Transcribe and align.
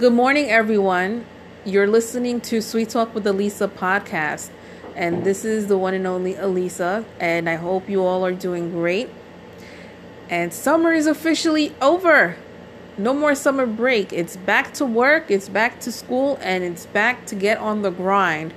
Good 0.00 0.14
morning, 0.14 0.48
everyone. 0.48 1.26
You're 1.66 1.86
listening 1.86 2.40
to 2.48 2.62
Sweet 2.62 2.88
Talk 2.88 3.14
with 3.14 3.26
Aliza 3.26 3.68
podcast, 3.68 4.48
and 4.96 5.24
this 5.24 5.44
is 5.44 5.66
the 5.66 5.76
one 5.76 5.92
and 5.92 6.06
only 6.06 6.32
Aliza, 6.32 7.04
and 7.18 7.50
I 7.50 7.56
hope 7.56 7.86
you 7.86 8.02
all 8.02 8.24
are 8.24 8.32
doing 8.32 8.70
great. 8.70 9.10
And 10.30 10.54
summer 10.54 10.94
is 10.94 11.06
officially 11.06 11.74
over. 11.82 12.36
No 12.96 13.12
more 13.12 13.34
summer 13.34 13.66
break. 13.66 14.10
It's 14.10 14.38
back 14.38 14.72
to 14.80 14.86
work, 14.86 15.30
it's 15.30 15.50
back 15.50 15.80
to 15.80 15.92
school, 15.92 16.38
and 16.40 16.64
it's 16.64 16.86
back 16.86 17.26
to 17.26 17.34
get 17.34 17.58
on 17.58 17.82
the 17.82 17.90
grind. 17.90 18.54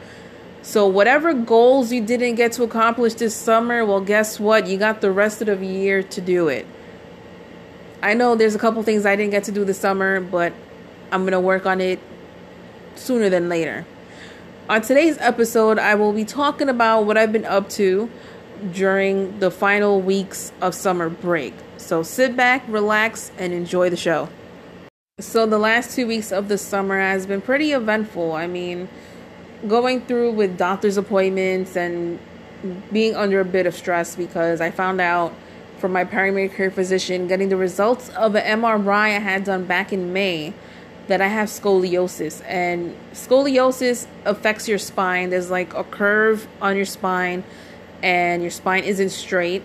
So, 0.61 0.87
whatever 0.87 1.33
goals 1.33 1.91
you 1.91 1.99
didn't 1.99 2.35
get 2.35 2.53
to 2.53 2.63
accomplish 2.63 3.15
this 3.15 3.35
summer, 3.35 3.85
well, 3.85 3.99
guess 3.99 4.39
what? 4.39 4.67
You 4.67 4.77
got 4.77 5.01
the 5.01 5.11
rest 5.11 5.41
of 5.41 5.59
the 5.59 5.67
year 5.67 6.03
to 6.03 6.21
do 6.21 6.47
it. 6.47 6.65
I 8.01 8.13
know 8.13 8.35
there's 8.35 8.55
a 8.55 8.59
couple 8.59 8.81
things 8.83 9.05
I 9.05 9.17
didn't 9.17 9.31
get 9.31 9.43
to 9.43 9.51
do 9.51 9.65
this 9.65 9.77
summer, 9.79 10.21
but 10.21 10.53
I'm 11.13 11.21
going 11.21 11.33
to 11.33 11.39
work 11.39 11.67
on 11.67 11.79
it 11.79 11.99
sooner 12.95 13.29
than 13.29 13.47
later. 13.47 13.85
On 14.67 14.81
today's 14.81 15.15
episode, 15.19 15.77
I 15.77 15.93
will 15.93 16.11
be 16.11 16.25
talking 16.25 16.69
about 16.69 17.01
what 17.05 17.17
I've 17.17 17.31
been 17.31 17.45
up 17.45 17.69
to 17.71 18.09
during 18.71 19.37
the 19.39 19.51
final 19.51 20.01
weeks 20.01 20.51
of 20.59 20.73
summer 20.73 21.09
break. 21.09 21.53
So 21.77 22.01
sit 22.01 22.35
back, 22.35 22.63
relax, 22.67 23.31
and 23.37 23.53
enjoy 23.53 23.91
the 23.91 23.95
show. 23.95 24.27
So, 25.19 25.45
the 25.45 25.59
last 25.59 25.95
two 25.95 26.07
weeks 26.07 26.31
of 26.31 26.47
the 26.47 26.57
summer 26.57 26.99
has 26.99 27.27
been 27.27 27.41
pretty 27.41 27.71
eventful. 27.71 28.31
I 28.31 28.47
mean, 28.47 28.89
going 29.67 30.01
through 30.01 30.31
with 30.31 30.57
doctor's 30.57 30.97
appointments 30.97 31.75
and 31.77 32.17
being 32.91 33.15
under 33.15 33.39
a 33.39 33.45
bit 33.45 33.67
of 33.67 33.75
stress 33.75 34.15
because 34.15 34.59
I 34.59 34.71
found 34.71 34.99
out 34.99 35.31
from 35.77 35.91
my 35.91 36.05
primary 36.05 36.49
care 36.49 36.71
physician 36.71 37.27
getting 37.27 37.49
the 37.49 37.57
results 37.57 38.09
of 38.09 38.33
an 38.33 38.61
MRI 38.61 39.15
I 39.15 39.19
had 39.19 39.43
done 39.43 39.65
back 39.65 39.93
in 39.93 40.11
May 40.11 40.55
that 41.07 41.21
I 41.21 41.27
have 41.27 41.49
scoliosis, 41.49 42.41
and 42.45 42.95
scoliosis 43.11 44.07
affects 44.25 44.67
your 44.67 44.77
spine. 44.77 45.29
There's 45.29 45.51
like 45.51 45.73
a 45.73 45.83
curve 45.83 46.47
on 46.61 46.75
your 46.75 46.85
spine, 46.85 47.43
and 48.01 48.41
your 48.41 48.51
spine 48.51 48.83
isn't 48.83 49.09
straight. 49.09 49.63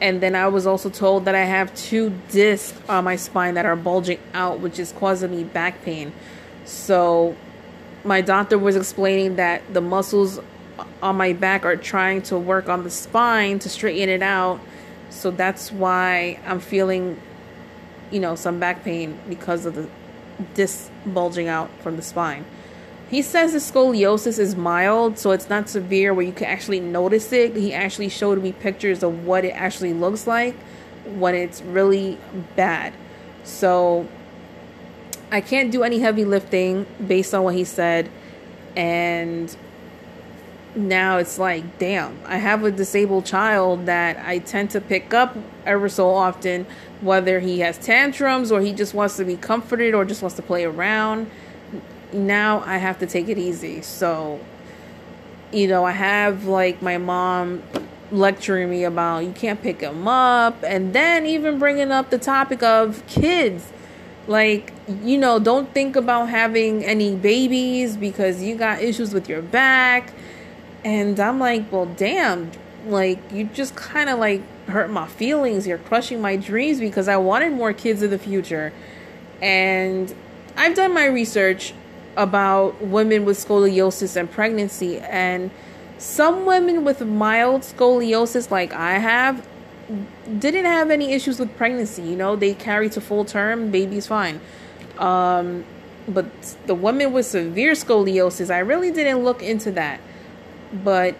And 0.00 0.22
then 0.22 0.34
I 0.34 0.48
was 0.48 0.66
also 0.66 0.88
told 0.88 1.26
that 1.26 1.34
I 1.34 1.44
have 1.44 1.74
two 1.74 2.18
discs 2.30 2.78
on 2.88 3.04
my 3.04 3.16
spine 3.16 3.54
that 3.54 3.66
are 3.66 3.76
bulging 3.76 4.18
out, 4.32 4.60
which 4.60 4.78
is 4.78 4.92
causing 4.92 5.30
me 5.30 5.44
back 5.44 5.82
pain. 5.84 6.12
So, 6.64 7.36
my 8.02 8.22
doctor 8.22 8.56
was 8.56 8.76
explaining 8.76 9.36
that 9.36 9.62
the 9.74 9.82
muscles 9.82 10.40
on 11.02 11.16
my 11.16 11.34
back 11.34 11.66
are 11.66 11.76
trying 11.76 12.22
to 12.22 12.38
work 12.38 12.70
on 12.70 12.82
the 12.82 12.90
spine 12.90 13.58
to 13.58 13.68
straighten 13.68 14.08
it 14.08 14.22
out. 14.22 14.58
So, 15.10 15.30
that's 15.30 15.70
why 15.70 16.40
I'm 16.46 16.60
feeling, 16.60 17.20
you 18.10 18.20
know, 18.20 18.36
some 18.36 18.58
back 18.58 18.82
pain 18.82 19.18
because 19.28 19.66
of 19.66 19.74
the 19.74 19.86
disc 20.54 20.90
bulging 21.06 21.48
out 21.48 21.70
from 21.82 21.96
the 21.96 22.02
spine. 22.02 22.44
He 23.10 23.22
says 23.22 23.52
the 23.52 23.58
scoliosis 23.58 24.38
is 24.38 24.54
mild, 24.54 25.18
so 25.18 25.32
it's 25.32 25.48
not 25.48 25.68
severe 25.68 26.14
where 26.14 26.24
you 26.24 26.32
can 26.32 26.46
actually 26.46 26.78
notice 26.78 27.32
it. 27.32 27.56
He 27.56 27.74
actually 27.74 28.08
showed 28.08 28.40
me 28.40 28.52
pictures 28.52 29.02
of 29.02 29.26
what 29.26 29.44
it 29.44 29.50
actually 29.50 29.92
looks 29.92 30.28
like 30.28 30.54
when 31.06 31.34
it's 31.34 31.60
really 31.62 32.18
bad. 32.54 32.92
So 33.42 34.06
I 35.32 35.40
can't 35.40 35.72
do 35.72 35.82
any 35.82 35.98
heavy 35.98 36.24
lifting 36.24 36.86
based 37.04 37.34
on 37.34 37.42
what 37.42 37.54
he 37.56 37.64
said. 37.64 38.08
And 38.76 39.54
now 40.74 41.18
it's 41.18 41.38
like, 41.38 41.78
damn, 41.78 42.18
I 42.26 42.36
have 42.36 42.62
a 42.62 42.70
disabled 42.70 43.26
child 43.26 43.86
that 43.86 44.18
I 44.24 44.38
tend 44.38 44.70
to 44.70 44.80
pick 44.80 45.12
up 45.12 45.36
ever 45.66 45.88
so 45.88 46.10
often, 46.10 46.66
whether 47.00 47.40
he 47.40 47.60
has 47.60 47.76
tantrums 47.78 48.52
or 48.52 48.60
he 48.60 48.72
just 48.72 48.94
wants 48.94 49.16
to 49.16 49.24
be 49.24 49.36
comforted 49.36 49.94
or 49.94 50.04
just 50.04 50.22
wants 50.22 50.36
to 50.36 50.42
play 50.42 50.64
around. 50.64 51.30
Now 52.12 52.62
I 52.66 52.76
have 52.76 52.98
to 53.00 53.06
take 53.06 53.28
it 53.28 53.38
easy. 53.38 53.82
So, 53.82 54.40
you 55.52 55.66
know, 55.66 55.84
I 55.84 55.92
have 55.92 56.44
like 56.44 56.80
my 56.82 56.98
mom 56.98 57.62
lecturing 58.12 58.70
me 58.70 58.84
about 58.84 59.24
you 59.24 59.32
can't 59.32 59.62
pick 59.62 59.80
him 59.80 60.06
up, 60.06 60.62
and 60.62 60.92
then 60.92 61.26
even 61.26 61.58
bringing 61.58 61.90
up 61.90 62.10
the 62.10 62.18
topic 62.18 62.62
of 62.62 63.04
kids. 63.06 63.72
Like, 64.26 64.72
you 65.02 65.18
know, 65.18 65.40
don't 65.40 65.72
think 65.74 65.96
about 65.96 66.28
having 66.28 66.84
any 66.84 67.16
babies 67.16 67.96
because 67.96 68.42
you 68.42 68.54
got 68.54 68.80
issues 68.82 69.12
with 69.12 69.28
your 69.28 69.42
back 69.42 70.12
and 70.84 71.18
I'm 71.20 71.38
like, 71.38 71.70
well, 71.70 71.86
damn, 71.86 72.50
like 72.86 73.18
you 73.32 73.44
just 73.44 73.76
kind 73.76 74.08
of 74.08 74.18
like 74.18 74.42
hurt 74.68 74.90
my 74.90 75.06
feelings. 75.06 75.66
You're 75.66 75.78
crushing 75.78 76.20
my 76.20 76.36
dreams 76.36 76.80
because 76.80 77.08
I 77.08 77.16
wanted 77.16 77.52
more 77.52 77.72
kids 77.72 78.02
in 78.02 78.10
the 78.10 78.18
future. 78.18 78.72
And 79.42 80.14
I've 80.56 80.74
done 80.74 80.94
my 80.94 81.06
research 81.06 81.74
about 82.16 82.80
women 82.82 83.24
with 83.24 83.38
scoliosis 83.38 84.16
and 84.16 84.30
pregnancy 84.30 84.98
and 84.98 85.50
some 85.98 86.44
women 86.46 86.84
with 86.84 87.02
mild 87.02 87.62
scoliosis 87.62 88.50
like 88.50 88.72
I 88.72 88.98
have 88.98 89.46
didn't 90.38 90.64
have 90.64 90.90
any 90.90 91.12
issues 91.12 91.38
with 91.38 91.54
pregnancy, 91.56 92.02
you 92.02 92.16
know, 92.16 92.36
they 92.36 92.54
carry 92.54 92.88
to 92.90 93.00
full 93.00 93.24
term, 93.24 93.70
baby's 93.70 94.06
fine. 94.06 94.40
Um 94.98 95.64
but 96.08 96.26
the 96.66 96.74
women 96.74 97.12
with 97.12 97.26
severe 97.26 97.72
scoliosis, 97.72 98.52
I 98.52 98.58
really 98.58 98.90
didn't 98.90 99.22
look 99.22 99.42
into 99.42 99.70
that 99.72 100.00
but 100.72 101.14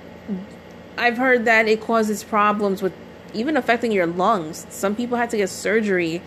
I've 0.96 1.16
heard 1.16 1.44
that 1.46 1.68
it 1.68 1.80
causes 1.80 2.22
problems 2.24 2.82
with 2.82 2.92
even 3.32 3.56
affecting 3.56 3.92
your 3.92 4.06
lungs. 4.06 4.66
Some 4.70 4.94
people 4.94 5.16
had 5.16 5.30
to 5.30 5.36
get 5.36 5.48
surgery, 5.48 6.22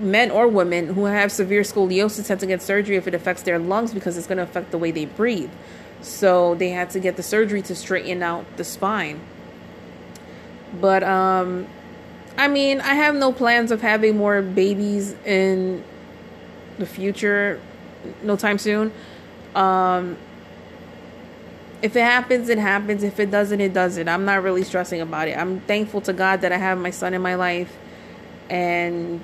men 0.00 0.30
or 0.30 0.48
women 0.48 0.94
who 0.94 1.04
have 1.04 1.32
severe 1.32 1.62
scoliosis 1.62 2.28
had 2.28 2.40
to 2.40 2.46
get 2.46 2.62
surgery 2.62 2.96
if 2.96 3.06
it 3.06 3.14
affects 3.14 3.42
their 3.42 3.58
lungs 3.58 3.92
because 3.92 4.16
it's 4.16 4.26
going 4.26 4.38
to 4.38 4.44
affect 4.44 4.70
the 4.70 4.78
way 4.78 4.90
they 4.90 5.06
breathe. 5.06 5.50
So 6.00 6.54
they 6.56 6.70
had 6.70 6.90
to 6.90 7.00
get 7.00 7.16
the 7.16 7.22
surgery 7.22 7.62
to 7.62 7.74
straighten 7.74 8.22
out 8.22 8.44
the 8.56 8.64
spine. 8.64 9.20
But 10.80 11.02
um 11.02 11.66
I 12.36 12.48
mean, 12.48 12.80
I 12.80 12.94
have 12.94 13.14
no 13.14 13.30
plans 13.30 13.70
of 13.70 13.82
having 13.82 14.16
more 14.16 14.40
babies 14.40 15.14
in 15.24 15.84
the 16.78 16.86
future 16.86 17.60
no 18.22 18.36
time 18.36 18.58
soon. 18.58 18.92
Um 19.54 20.16
if 21.82 21.96
it 21.96 22.02
happens, 22.02 22.48
it 22.48 22.58
happens. 22.58 23.02
If 23.02 23.18
it 23.18 23.30
doesn't, 23.30 23.60
it 23.60 23.74
doesn't. 23.74 24.08
I'm 24.08 24.24
not 24.24 24.42
really 24.42 24.62
stressing 24.62 25.00
about 25.00 25.26
it. 25.26 25.36
I'm 25.36 25.60
thankful 25.60 26.00
to 26.02 26.12
God 26.12 26.40
that 26.42 26.52
I 26.52 26.56
have 26.56 26.78
my 26.78 26.90
son 26.90 27.12
in 27.12 27.20
my 27.20 27.34
life. 27.34 27.76
And, 28.48 29.20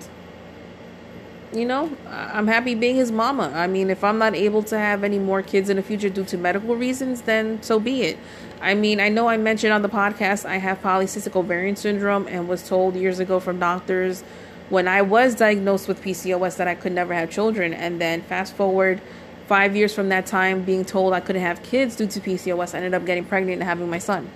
you 1.53 1.65
know, 1.65 1.97
I'm 2.09 2.49
happy 2.49 2.75
being 2.75 2.97
his 2.97 3.13
mama. 3.13 3.53
I 3.55 3.69
mean, 3.69 3.91
if 3.91 4.03
I'm 4.03 4.19
not 4.19 4.35
able 4.35 4.65
to 4.65 4.79
have 4.79 5.05
any 5.05 5.21
more 5.21 5.41
kids 5.41 5.71
in 5.71 5.77
the 5.77 5.83
future 5.83 6.09
due 6.09 6.25
to 6.25 6.37
medical 6.37 6.75
reasons, 6.75 7.23
then 7.23 7.63
so 7.63 7.79
be 7.79 8.03
it. 8.03 8.19
I 8.61 8.75
mean, 8.75 8.99
I 8.99 9.09
know 9.09 9.29
I 9.29 9.37
mentioned 9.37 9.73
on 9.73 9.83
the 9.83 9.89
podcast 9.89 10.45
I 10.45 10.57
have 10.57 10.83
polycystic 10.83 11.37
ovarian 11.37 11.77
syndrome 11.77 12.27
and 12.27 12.49
was 12.49 12.69
told 12.69 12.97
years 12.97 13.21
ago 13.21 13.39
from 13.39 13.61
doctors 13.61 14.25
when 14.69 14.89
I 14.89 15.03
was 15.03 15.37
diagnosed 15.37 15.87
with 15.87 16.03
PCOS 16.03 16.57
that 16.57 16.67
I 16.67 16.75
could 16.75 16.93
never 16.93 17.15
have 17.15 17.31
children. 17.31 17.73
And 17.73 18.01
then 18.01 18.23
fast 18.23 18.57
forward 18.57 19.01
Five 19.49 19.75
years 19.75 19.95
from 19.95 20.11
that 20.11 20.27
time, 20.27 20.63
being 20.63 20.85
told 20.85 21.13
I 21.13 21.21
couldn't 21.21 21.43
have 21.43 21.63
kids 21.63 21.97
due 21.97 22.07
to 22.07 22.21
PCOS, 22.21 22.75
I 22.75 22.79
ended 22.79 22.95
up 22.95 23.05
getting 23.05 23.25
pregnant 23.25 23.55
and 23.55 23.63
having 23.65 23.91
my 23.91 23.99
son. 23.99 24.31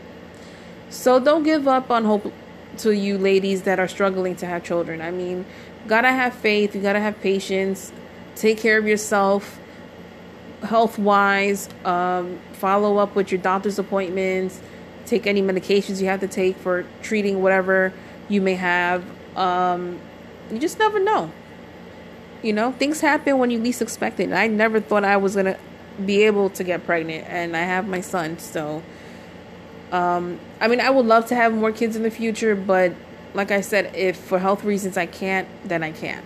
So 0.90 1.20
don't 1.20 1.42
give 1.42 1.68
up 1.68 1.90
on 1.90 2.04
hope 2.04 2.32
to 2.78 2.92
you 2.92 3.18
ladies 3.18 3.62
that 3.62 3.78
are 3.78 3.88
struggling 3.88 4.34
to 4.36 4.46
have 4.46 4.64
children. 4.64 5.00
I 5.00 5.10
mean, 5.10 5.44
gotta 5.86 6.08
have 6.08 6.34
faith, 6.34 6.74
you 6.74 6.80
gotta 6.80 7.00
have 7.00 7.20
patience, 7.20 7.92
take 8.34 8.58
care 8.58 8.78
of 8.78 8.86
yourself 8.86 9.60
health 10.62 10.98
wise, 10.98 11.68
um, 11.84 12.38
follow 12.52 12.98
up 12.98 13.14
with 13.14 13.30
your 13.32 13.40
doctor's 13.40 13.78
appointments, 13.78 14.60
take 15.06 15.26
any 15.26 15.42
medications 15.42 16.00
you 16.00 16.06
have 16.06 16.20
to 16.20 16.28
take 16.28 16.56
for 16.56 16.84
treating 17.02 17.42
whatever 17.42 17.92
you 18.28 18.40
may 18.40 18.54
have. 18.54 19.04
Um, 19.36 19.98
you 20.50 20.58
just 20.58 20.78
never 20.78 21.00
know. 21.00 21.30
You 22.42 22.52
know, 22.52 22.72
things 22.72 23.00
happen 23.00 23.38
when 23.38 23.50
you 23.50 23.60
least 23.60 23.80
expect 23.80 24.18
it. 24.18 24.32
I 24.32 24.48
never 24.48 24.80
thought 24.80 25.04
I 25.04 25.16
was 25.16 25.36
gonna 25.36 25.56
be 26.04 26.24
able 26.24 26.50
to 26.50 26.64
get 26.64 26.84
pregnant, 26.84 27.26
and 27.28 27.56
I 27.56 27.60
have 27.60 27.86
my 27.86 28.00
son. 28.00 28.38
So, 28.38 28.82
um, 29.92 30.40
I 30.60 30.66
mean, 30.68 30.80
I 30.80 30.90
would 30.90 31.06
love 31.06 31.26
to 31.26 31.34
have 31.36 31.54
more 31.54 31.70
kids 31.70 31.94
in 31.94 32.02
the 32.02 32.10
future, 32.10 32.56
but 32.56 32.92
like 33.34 33.50
I 33.50 33.60
said, 33.60 33.94
if 33.94 34.16
for 34.16 34.38
health 34.38 34.64
reasons 34.64 34.96
I 34.96 35.06
can't, 35.06 35.48
then 35.64 35.82
I 35.82 35.92
can't. 35.92 36.24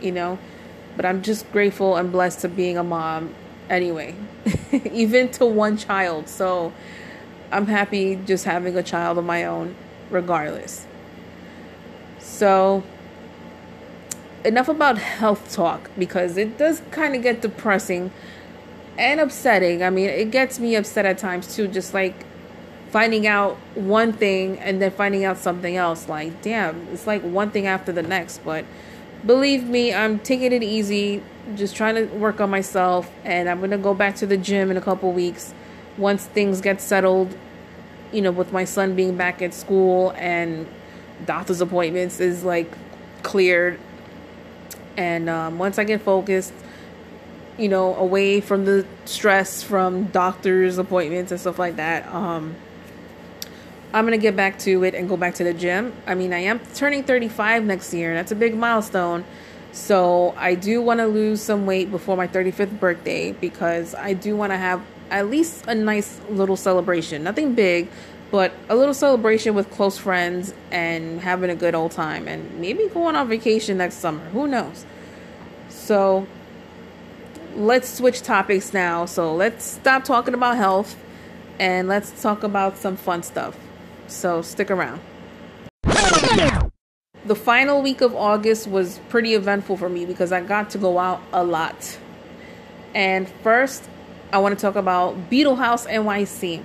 You 0.00 0.12
know, 0.12 0.38
but 0.96 1.04
I'm 1.04 1.22
just 1.22 1.50
grateful 1.50 1.96
and 1.96 2.12
blessed 2.12 2.40
to 2.40 2.48
being 2.48 2.78
a 2.78 2.84
mom 2.84 3.34
anyway, 3.68 4.14
even 4.92 5.30
to 5.32 5.46
one 5.46 5.76
child. 5.76 6.28
So, 6.28 6.72
I'm 7.50 7.66
happy 7.66 8.16
just 8.26 8.44
having 8.44 8.76
a 8.76 8.82
child 8.82 9.18
of 9.18 9.24
my 9.24 9.44
own, 9.44 9.74
regardless. 10.10 10.86
So, 12.18 12.82
enough 14.46 14.68
about 14.68 14.96
health 14.98 15.52
talk 15.52 15.90
because 15.98 16.36
it 16.36 16.56
does 16.56 16.80
kind 16.90 17.14
of 17.16 17.22
get 17.22 17.42
depressing 17.42 18.12
and 18.96 19.20
upsetting. 19.20 19.82
I 19.82 19.90
mean, 19.90 20.08
it 20.08 20.30
gets 20.30 20.58
me 20.58 20.76
upset 20.76 21.04
at 21.04 21.18
times 21.18 21.54
too, 21.54 21.68
just 21.68 21.92
like 21.92 22.24
finding 22.90 23.26
out 23.26 23.56
one 23.74 24.12
thing 24.12 24.58
and 24.60 24.80
then 24.80 24.90
finding 24.90 25.24
out 25.24 25.38
something 25.38 25.76
else. 25.76 26.08
Like, 26.08 26.40
damn, 26.42 26.86
it's 26.92 27.06
like 27.06 27.22
one 27.22 27.50
thing 27.50 27.66
after 27.66 27.92
the 27.92 28.02
next. 28.02 28.38
But 28.44 28.64
believe 29.24 29.64
me, 29.64 29.92
I'm 29.92 30.20
taking 30.20 30.52
it 30.52 30.62
easy, 30.62 31.22
just 31.56 31.74
trying 31.76 31.96
to 31.96 32.06
work 32.14 32.40
on 32.40 32.48
myself, 32.48 33.10
and 33.24 33.48
I'm 33.48 33.60
gonna 33.60 33.78
go 33.78 33.94
back 33.94 34.16
to 34.16 34.26
the 34.26 34.36
gym 34.36 34.70
in 34.70 34.76
a 34.76 34.80
couple 34.80 35.12
weeks 35.12 35.52
once 35.98 36.24
things 36.24 36.60
get 36.60 36.80
settled. 36.80 37.36
You 38.12 38.22
know, 38.22 38.30
with 38.30 38.52
my 38.52 38.64
son 38.64 38.94
being 38.94 39.16
back 39.16 39.42
at 39.42 39.52
school 39.52 40.14
and 40.16 40.66
doctor's 41.24 41.60
appointments 41.60 42.20
is 42.20 42.44
like 42.44 42.72
cleared, 43.24 43.80
and 44.96 45.28
um, 45.28 45.58
once 45.58 45.78
I 45.78 45.84
get 45.84 46.02
focused, 46.02 46.52
you 47.58 47.68
know, 47.68 47.94
away 47.94 48.40
from 48.40 48.64
the 48.64 48.86
stress 49.04 49.62
from 49.62 50.04
doctor's 50.06 50.78
appointments 50.78 51.32
and 51.32 51.40
stuff 51.40 51.58
like 51.58 51.76
that, 51.76 52.06
um, 52.14 52.54
I'm 53.92 54.04
gonna 54.04 54.18
get 54.18 54.36
back 54.36 54.58
to 54.60 54.84
it 54.84 54.94
and 54.94 55.08
go 55.08 55.16
back 55.16 55.34
to 55.36 55.44
the 55.44 55.54
gym. 55.54 55.92
I 56.06 56.14
mean, 56.14 56.32
I 56.32 56.40
am 56.40 56.60
turning 56.74 57.02
35 57.04 57.64
next 57.64 57.94
year. 57.94 58.10
and 58.10 58.18
That's 58.18 58.32
a 58.32 58.36
big 58.36 58.56
milestone. 58.56 59.24
So 59.72 60.34
I 60.38 60.54
do 60.54 60.80
want 60.80 61.00
to 61.00 61.06
lose 61.06 61.42
some 61.42 61.66
weight 61.66 61.90
before 61.90 62.16
my 62.16 62.26
35th 62.26 62.80
birthday 62.80 63.32
because 63.32 63.94
I 63.94 64.14
do 64.14 64.34
want 64.34 64.52
to 64.52 64.56
have 64.56 64.82
at 65.10 65.28
least 65.28 65.66
a 65.66 65.74
nice 65.74 66.18
little 66.30 66.56
celebration. 66.56 67.22
Nothing 67.22 67.54
big, 67.54 67.88
but 68.30 68.52
a 68.68 68.76
little 68.76 68.94
celebration 68.94 69.54
with 69.54 69.70
close 69.70 69.98
friends 69.98 70.52
and 70.70 71.20
having 71.20 71.50
a 71.50 71.54
good 71.54 71.74
old 71.74 71.92
time 71.92 72.26
and 72.26 72.60
maybe 72.60 72.88
going 72.88 73.16
on 73.16 73.28
vacation 73.28 73.78
next 73.78 73.96
summer. 73.96 74.24
Who 74.30 74.46
knows? 74.46 74.84
So 75.68 76.26
let's 77.54 77.88
switch 77.88 78.22
topics 78.22 78.72
now. 78.72 79.06
So 79.06 79.34
let's 79.34 79.64
stop 79.64 80.04
talking 80.04 80.34
about 80.34 80.56
health 80.56 80.96
and 81.58 81.88
let's 81.88 82.20
talk 82.22 82.42
about 82.42 82.76
some 82.76 82.96
fun 82.96 83.22
stuff. 83.22 83.56
So 84.08 84.42
stick 84.42 84.70
around. 84.70 85.00
The 87.24 87.34
final 87.34 87.82
week 87.82 88.02
of 88.02 88.14
August 88.14 88.68
was 88.68 89.00
pretty 89.08 89.34
eventful 89.34 89.76
for 89.76 89.88
me 89.88 90.04
because 90.04 90.30
I 90.30 90.40
got 90.40 90.70
to 90.70 90.78
go 90.78 90.98
out 90.98 91.20
a 91.32 91.42
lot. 91.42 91.98
And 92.94 93.28
first, 93.42 93.88
I 94.32 94.38
want 94.38 94.56
to 94.56 94.60
talk 94.60 94.76
about 94.76 95.28
Beetle 95.28 95.56
House 95.56 95.86
NYC. 95.86 96.62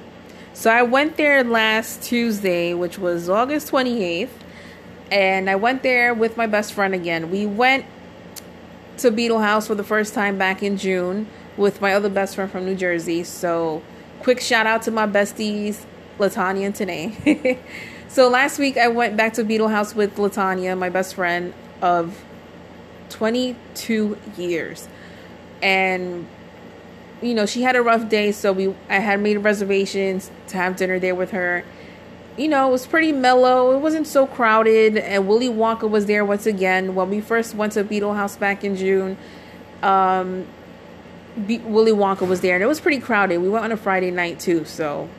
So 0.53 0.69
I 0.69 0.83
went 0.83 1.17
there 1.17 1.43
last 1.43 2.03
Tuesday, 2.03 2.73
which 2.73 2.99
was 2.99 3.29
August 3.29 3.71
28th, 3.71 4.29
and 5.11 5.49
I 5.49 5.55
went 5.55 5.81
there 5.81 6.13
with 6.13 6.37
my 6.37 6.45
best 6.45 6.73
friend 6.73 6.93
again. 6.93 7.31
We 7.31 7.45
went 7.45 7.85
to 8.97 9.11
Beetle 9.11 9.39
House 9.39 9.67
for 9.67 9.75
the 9.75 9.83
first 9.83 10.13
time 10.13 10.37
back 10.37 10.61
in 10.61 10.77
June 10.77 11.27
with 11.57 11.81
my 11.81 11.93
other 11.93 12.09
best 12.09 12.35
friend 12.35 12.51
from 12.51 12.65
New 12.65 12.75
Jersey. 12.75 13.23
So, 13.23 13.81
quick 14.19 14.39
shout 14.39 14.67
out 14.67 14.83
to 14.83 14.91
my 14.91 15.07
besties 15.07 15.85
Latanya 16.19 16.65
and 16.67 16.75
Tanae. 16.75 17.57
so 18.07 18.29
last 18.29 18.59
week 18.59 18.77
I 18.77 18.87
went 18.87 19.17
back 19.17 19.33
to 19.33 19.43
Beetle 19.43 19.69
House 19.69 19.95
with 19.95 20.15
Latanya, 20.15 20.77
my 20.77 20.89
best 20.89 21.15
friend 21.15 21.53
of 21.81 22.23
22 23.09 24.17
years. 24.37 24.87
And 25.61 26.27
you 27.21 27.33
know, 27.33 27.45
she 27.45 27.61
had 27.61 27.75
a 27.75 27.81
rough 27.81 28.09
day, 28.09 28.31
so 28.31 28.51
we 28.51 28.75
I 28.89 28.99
had 28.99 29.19
made 29.19 29.37
reservations 29.37 30.31
to 30.47 30.57
have 30.57 30.75
dinner 30.75 30.99
there 30.99 31.15
with 31.15 31.31
her. 31.31 31.63
You 32.37 32.47
know, 32.47 32.69
it 32.69 32.71
was 32.71 32.87
pretty 32.87 33.11
mellow. 33.11 33.75
It 33.75 33.79
wasn't 33.79 34.07
so 34.07 34.25
crowded, 34.25 34.97
and 34.97 35.27
Willy 35.27 35.49
Wonka 35.49 35.89
was 35.89 36.05
there 36.05 36.23
once 36.25 36.45
again. 36.45 36.95
When 36.95 37.09
we 37.09 37.21
first 37.21 37.55
went 37.55 37.73
to 37.73 37.83
Beetle 37.83 38.13
House 38.13 38.37
back 38.37 38.63
in 38.63 38.75
June, 38.75 39.17
um, 39.83 40.47
Be- 41.45 41.59
Willy 41.59 41.91
Wonka 41.91 42.27
was 42.27 42.41
there, 42.41 42.55
and 42.55 42.63
it 42.63 42.67
was 42.67 42.79
pretty 42.79 42.99
crowded. 42.99 43.39
We 43.39 43.49
went 43.49 43.65
on 43.65 43.71
a 43.71 43.77
Friday 43.77 44.11
night 44.11 44.39
too, 44.39 44.65
so 44.65 45.09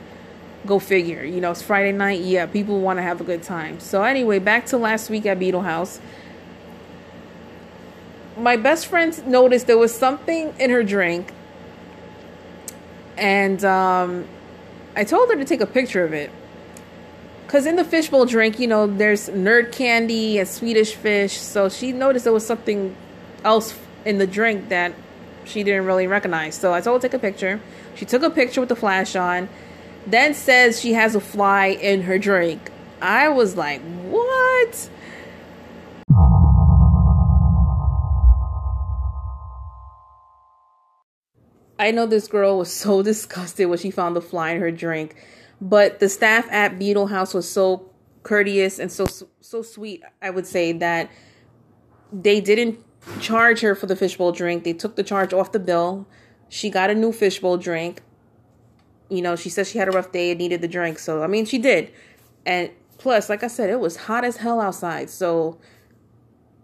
Go 0.65 0.79
figure. 0.79 1.25
You 1.25 1.41
know, 1.41 1.51
it's 1.51 1.63
Friday 1.63 1.93
night. 1.93 2.21
Yeah, 2.21 2.47
people 2.47 2.81
want 2.81 2.99
to 2.99 3.03
have 3.03 3.21
a 3.21 3.25
good 3.25 3.43
time. 3.43 3.81
So, 3.81 4.05
anyway, 4.05 4.39
back 4.39 4.67
to 4.67 4.79
last 4.79 5.11
week 5.11 5.27
at 5.27 5.39
Beetle 5.39 5.63
House. 5.63 6.01
My 8.37 8.57
best 8.57 8.87
friend 8.87 9.27
noticed 9.27 9.67
there 9.67 9.79
was 9.79 9.95
something 9.95 10.55
in 10.59 10.71
her 10.71 10.85
drink. 10.85 11.33
And 13.17 13.65
um, 13.65 14.27
I 14.97 15.05
told 15.05 15.31
her 15.31 15.37
to 15.37 15.45
take 15.45 15.61
a 15.61 15.67
picture 15.67 16.05
of 16.05 16.13
it. 16.13 16.31
Because 17.47 17.67
in 17.67 17.77
the 17.77 17.85
fishbowl 17.85 18.25
drink, 18.25 18.59
you 18.59 18.67
know, 18.67 18.87
there's 18.87 19.29
nerd 19.29 19.73
candy 19.73 20.39
and 20.39 20.49
Swedish 20.49 20.95
fish. 20.95 21.39
So 21.39 21.69
she 21.69 21.93
noticed 21.93 22.25
there 22.25 22.33
was 22.33 22.47
something 22.47 22.97
else 23.45 23.79
in 24.05 24.19
the 24.19 24.27
drink 24.27 24.71
that 24.71 24.95
she 25.45 25.63
didn't 25.63 25.85
really 25.85 26.07
recognize. 26.07 26.55
So 26.55 26.73
I 26.73 26.81
told 26.81 27.03
her 27.03 27.09
to 27.09 27.13
take 27.13 27.19
a 27.19 27.21
picture. 27.21 27.61
She 27.95 28.07
took 28.07 28.23
a 28.23 28.31
picture 28.31 28.61
with 28.61 28.69
the 28.69 28.77
flash 28.77 29.15
on 29.17 29.49
then 30.07 30.35
says 30.35 30.81
she 30.81 30.95
has 30.95 31.15
a 31.15 31.21
fly 31.21 31.67
in 31.67 32.03
her 32.03 32.19
drink. 32.19 32.71
I 33.01 33.29
was 33.29 33.57
like, 33.57 33.81
what? 33.83 34.91
I 41.83 41.91
know 41.91 42.07
this 42.07 42.29
girl 42.29 42.59
was 42.59 42.73
so 42.73 43.03
disgusted 43.13 43.69
when 43.69 43.79
she 43.79 43.91
found 43.91 44.17
the 44.17 44.21
fly 44.21 44.51
in 44.51 44.61
her 44.61 44.71
drink, 44.71 45.17
but 45.61 46.01
the 46.01 46.09
staff 46.09 46.51
at 46.51 46.79
Beetle 46.79 47.09
House 47.09 47.35
was 47.35 47.49
so 47.49 47.91
courteous 48.23 48.79
and 48.79 48.91
so 48.91 49.07
so 49.41 49.63
sweet. 49.63 50.03
I 50.21 50.31
would 50.31 50.47
say 50.47 50.73
that 50.73 51.11
they 52.13 52.41
didn't 52.41 52.79
charge 53.21 53.61
her 53.61 53.75
for 53.75 53.87
the 53.87 53.97
fishbowl 53.97 54.33
drink. 54.33 54.65
They 54.65 54.73
took 54.73 54.97
the 54.97 55.03
charge 55.03 55.33
off 55.33 55.53
the 55.53 55.59
bill. 55.59 56.07
She 56.49 56.71
got 56.71 56.91
a 56.91 56.95
new 56.95 57.13
fishbowl 57.13 57.57
drink 57.57 58.03
you 59.13 59.21
know, 59.21 59.37
she 59.37 59.51
said 59.51 59.67
she 59.67 59.77
had 59.77 59.89
a 59.89 59.91
rough 59.91 60.11
day 60.11 60.31
and 60.31 60.39
needed 60.39 60.63
the 60.63 60.69
drink. 60.69 60.99
So, 60.99 61.23
I 61.23 61.27
mean, 61.27 61.45
she 61.45 61.59
did. 61.59 61.93
And 62.47 62.71
plus, 62.97 63.29
like 63.29 63.43
I 63.43 63.47
said, 63.47 63.69
it 63.69 63.79
was 63.79 63.95
hot 63.95 64.25
as 64.25 64.39
hell 64.39 64.59
outside. 64.59 65.11
So, 65.11 65.59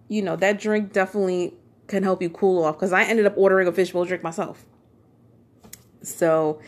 you 0.08 0.22
know, 0.22 0.34
that 0.36 0.58
drink 0.58 0.94
definitely 0.94 1.52
can 1.88 2.02
help 2.02 2.22
you 2.22 2.30
cool 2.30 2.64
off 2.64 2.76
because 2.76 2.90
I 2.94 3.04
ended 3.04 3.26
up 3.26 3.34
ordering 3.36 3.68
a 3.68 3.72
fishbowl 3.72 4.06
drink 4.06 4.22
myself. 4.22 4.64
So, 6.14 6.60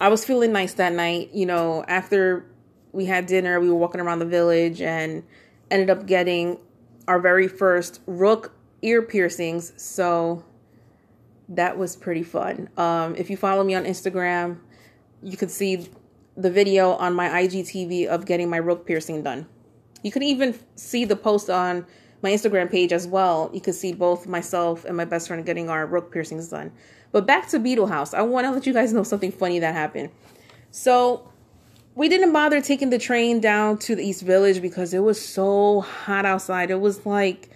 I 0.00 0.08
was 0.08 0.24
feeling 0.24 0.52
nice 0.52 0.74
that 0.74 0.92
night. 0.92 1.30
You 1.32 1.46
know, 1.46 1.84
after 1.88 2.46
we 2.92 3.06
had 3.06 3.26
dinner, 3.26 3.60
we 3.60 3.68
were 3.68 3.76
walking 3.76 4.00
around 4.00 4.18
the 4.18 4.26
village 4.26 4.80
and 4.80 5.22
ended 5.70 5.90
up 5.90 6.06
getting 6.06 6.58
our 7.08 7.18
very 7.18 7.48
first 7.48 8.00
rook 8.06 8.52
ear 8.82 9.02
piercings. 9.02 9.72
So, 9.76 10.44
that 11.48 11.78
was 11.78 11.96
pretty 11.96 12.22
fun. 12.22 12.68
Um, 12.76 13.14
if 13.16 13.30
you 13.30 13.36
follow 13.36 13.62
me 13.62 13.74
on 13.74 13.84
Instagram, 13.84 14.58
you 15.22 15.36
could 15.36 15.50
see 15.50 15.88
the 16.36 16.50
video 16.50 16.92
on 16.92 17.14
my 17.14 17.28
IGTV 17.28 18.06
of 18.06 18.26
getting 18.26 18.50
my 18.50 18.58
rook 18.58 18.86
piercing 18.86 19.22
done. 19.22 19.46
You 20.02 20.10
could 20.10 20.22
even 20.22 20.58
see 20.74 21.04
the 21.04 21.16
post 21.16 21.48
on 21.48 21.86
my 22.22 22.30
Instagram 22.30 22.70
page 22.70 22.92
as 22.92 23.06
well. 23.06 23.50
You 23.52 23.60
could 23.60 23.74
see 23.74 23.92
both 23.92 24.26
myself 24.26 24.84
and 24.84 24.96
my 24.96 25.04
best 25.04 25.28
friend 25.28 25.44
getting 25.44 25.70
our 25.70 25.86
rook 25.86 26.12
piercings 26.12 26.48
done. 26.48 26.72
But 27.12 27.26
back 27.26 27.48
to 27.48 27.58
Beetle 27.58 27.86
House. 27.86 28.14
I 28.14 28.22
want 28.22 28.46
to 28.46 28.50
let 28.50 28.66
you 28.66 28.72
guys 28.72 28.92
know 28.92 29.02
something 29.02 29.32
funny 29.32 29.58
that 29.58 29.74
happened. 29.74 30.10
So 30.70 31.30
we 31.94 32.08
didn't 32.08 32.32
bother 32.32 32.60
taking 32.60 32.90
the 32.90 32.98
train 32.98 33.40
down 33.40 33.78
to 33.78 33.96
the 33.96 34.02
East 34.02 34.22
Village 34.22 34.60
because 34.60 34.92
it 34.92 35.00
was 35.00 35.20
so 35.20 35.80
hot 35.80 36.26
outside. 36.26 36.70
It 36.70 36.80
was 36.80 37.06
like 37.06 37.50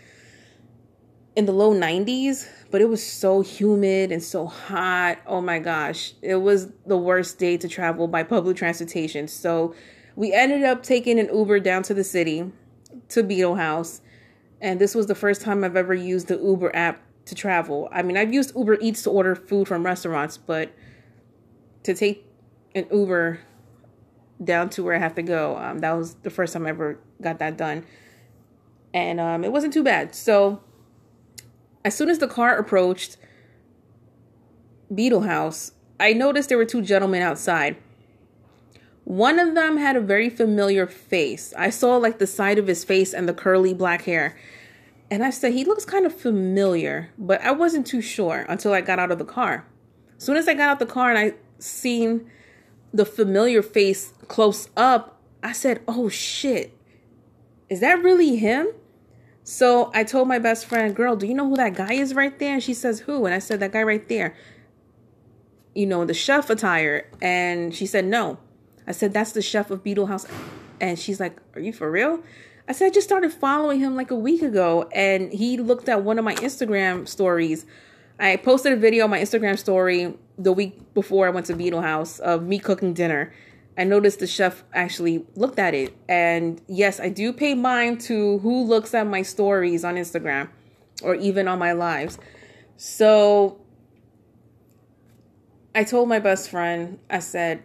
in 1.36 1.46
the 1.46 1.52
low 1.52 1.74
90s 1.74 2.46
but 2.70 2.80
it 2.80 2.88
was 2.88 3.04
so 3.04 3.40
humid 3.40 4.12
and 4.12 4.22
so 4.22 4.46
hot. 4.46 5.18
Oh 5.26 5.40
my 5.40 5.58
gosh, 5.58 6.14
it 6.22 6.36
was 6.36 6.68
the 6.86 6.96
worst 6.96 7.38
day 7.38 7.56
to 7.56 7.68
travel 7.68 8.06
by 8.06 8.22
public 8.22 8.56
transportation. 8.56 9.28
So 9.28 9.74
we 10.16 10.32
ended 10.32 10.64
up 10.64 10.82
taking 10.82 11.18
an 11.18 11.28
Uber 11.32 11.60
down 11.60 11.82
to 11.84 11.94
the 11.94 12.04
city 12.04 12.50
to 13.08 13.22
Beetle 13.22 13.56
House. 13.56 14.00
And 14.60 14.80
this 14.80 14.94
was 14.94 15.06
the 15.06 15.14
first 15.14 15.42
time 15.42 15.64
I've 15.64 15.76
ever 15.76 15.94
used 15.94 16.28
the 16.28 16.38
Uber 16.38 16.74
app 16.74 17.00
to 17.30 17.34
travel. 17.34 17.88
I 17.90 18.02
mean, 18.02 18.16
I've 18.16 18.32
used 18.34 18.54
Uber 18.54 18.78
Eats 18.80 19.02
to 19.04 19.10
order 19.10 19.34
food 19.34 19.66
from 19.66 19.84
restaurants, 19.84 20.36
but 20.36 20.70
to 21.84 21.94
take 21.94 22.26
an 22.74 22.86
Uber 22.92 23.40
down 24.42 24.68
to 24.70 24.82
where 24.82 24.94
I 24.94 24.98
have 24.98 25.14
to 25.14 25.22
go, 25.22 25.56
um, 25.56 25.78
that 25.78 25.92
was 25.92 26.14
the 26.16 26.30
first 26.30 26.52
time 26.52 26.66
I 26.66 26.70
ever 26.70 26.98
got 27.22 27.38
that 27.38 27.56
done. 27.56 27.86
And 28.92 29.20
um, 29.20 29.44
it 29.44 29.52
wasn't 29.52 29.72
too 29.72 29.84
bad. 29.84 30.14
So 30.14 30.60
as 31.84 31.94
soon 31.94 32.10
as 32.10 32.18
the 32.18 32.26
car 32.26 32.58
approached 32.58 33.16
Beetle 34.92 35.22
House, 35.22 35.72
I 35.98 36.12
noticed 36.12 36.48
there 36.48 36.58
were 36.58 36.64
two 36.64 36.82
gentlemen 36.82 37.22
outside. 37.22 37.76
One 39.04 39.38
of 39.38 39.54
them 39.54 39.76
had 39.76 39.96
a 39.96 40.00
very 40.00 40.28
familiar 40.28 40.86
face. 40.86 41.54
I 41.56 41.70
saw 41.70 41.96
like 41.96 42.18
the 42.18 42.26
side 42.26 42.58
of 42.58 42.66
his 42.66 42.82
face 42.82 43.14
and 43.14 43.28
the 43.28 43.34
curly 43.34 43.72
black 43.72 44.02
hair. 44.02 44.36
And 45.10 45.24
I 45.24 45.30
said, 45.30 45.52
he 45.52 45.64
looks 45.64 45.84
kind 45.84 46.06
of 46.06 46.14
familiar, 46.14 47.10
but 47.18 47.40
I 47.42 47.50
wasn't 47.50 47.86
too 47.86 48.00
sure 48.00 48.46
until 48.48 48.72
I 48.72 48.80
got 48.80 48.98
out 48.98 49.10
of 49.10 49.18
the 49.18 49.24
car. 49.24 49.66
As 50.16 50.24
soon 50.24 50.36
as 50.36 50.46
I 50.46 50.54
got 50.54 50.68
out 50.68 50.82
of 50.82 50.88
the 50.88 50.92
car 50.92 51.10
and 51.10 51.18
I 51.18 51.34
seen 51.58 52.30
the 52.92 53.04
familiar 53.04 53.62
face 53.62 54.12
close 54.28 54.68
up, 54.76 55.20
I 55.42 55.52
said, 55.52 55.80
oh 55.88 56.08
shit, 56.08 56.76
is 57.68 57.80
that 57.80 58.02
really 58.02 58.36
him? 58.36 58.68
So 59.42 59.90
I 59.94 60.04
told 60.04 60.28
my 60.28 60.38
best 60.38 60.66
friend, 60.66 60.94
girl, 60.94 61.16
do 61.16 61.26
you 61.26 61.34
know 61.34 61.48
who 61.48 61.56
that 61.56 61.74
guy 61.74 61.94
is 61.94 62.14
right 62.14 62.38
there? 62.38 62.54
And 62.54 62.62
she 62.62 62.74
says, 62.74 63.00
who? 63.00 63.24
And 63.26 63.34
I 63.34 63.38
said, 63.40 63.58
that 63.60 63.72
guy 63.72 63.82
right 63.82 64.06
there. 64.08 64.36
You 65.74 65.86
know, 65.86 66.04
the 66.04 66.14
chef 66.14 66.50
attire. 66.50 67.10
And 67.20 67.74
she 67.74 67.86
said, 67.86 68.04
no. 68.04 68.38
I 68.86 68.92
said, 68.92 69.12
that's 69.12 69.32
the 69.32 69.42
chef 69.42 69.70
of 69.70 69.82
Beetle 69.82 70.06
House 70.06 70.26
And 70.80 70.98
she's 70.98 71.20
like, 71.20 71.36
Are 71.54 71.60
you 71.60 71.72
for 71.72 71.90
real? 71.90 72.22
I 72.70 72.72
said, 72.72 72.86
I 72.86 72.90
just 72.90 73.08
started 73.08 73.32
following 73.32 73.80
him 73.80 73.96
like 73.96 74.12
a 74.12 74.14
week 74.14 74.42
ago. 74.42 74.88
And 74.94 75.32
he 75.32 75.56
looked 75.56 75.88
at 75.88 76.04
one 76.04 76.20
of 76.20 76.24
my 76.24 76.36
Instagram 76.36 77.08
stories. 77.08 77.66
I 78.16 78.36
posted 78.36 78.72
a 78.72 78.76
video 78.76 79.02
on 79.02 79.10
my 79.10 79.18
Instagram 79.18 79.58
story 79.58 80.14
the 80.38 80.52
week 80.52 80.94
before 80.94 81.26
I 81.26 81.30
went 81.30 81.46
to 81.46 81.56
Beetle 81.56 81.82
House 81.82 82.20
of 82.20 82.44
me 82.44 82.60
cooking 82.60 82.94
dinner. 82.94 83.32
I 83.76 83.82
noticed 83.82 84.20
the 84.20 84.28
chef 84.28 84.62
actually 84.72 85.26
looked 85.34 85.58
at 85.58 85.74
it. 85.74 85.96
And 86.08 86.62
yes, 86.68 87.00
I 87.00 87.08
do 87.08 87.32
pay 87.32 87.56
mind 87.56 88.02
to 88.02 88.38
who 88.38 88.62
looks 88.62 88.94
at 88.94 89.04
my 89.04 89.22
stories 89.22 89.84
on 89.84 89.96
Instagram 89.96 90.48
or 91.02 91.16
even 91.16 91.48
on 91.48 91.58
my 91.58 91.72
lives. 91.72 92.20
So 92.76 93.60
I 95.74 95.82
told 95.82 96.08
my 96.08 96.20
best 96.20 96.48
friend, 96.48 97.00
I 97.10 97.18
said, 97.18 97.64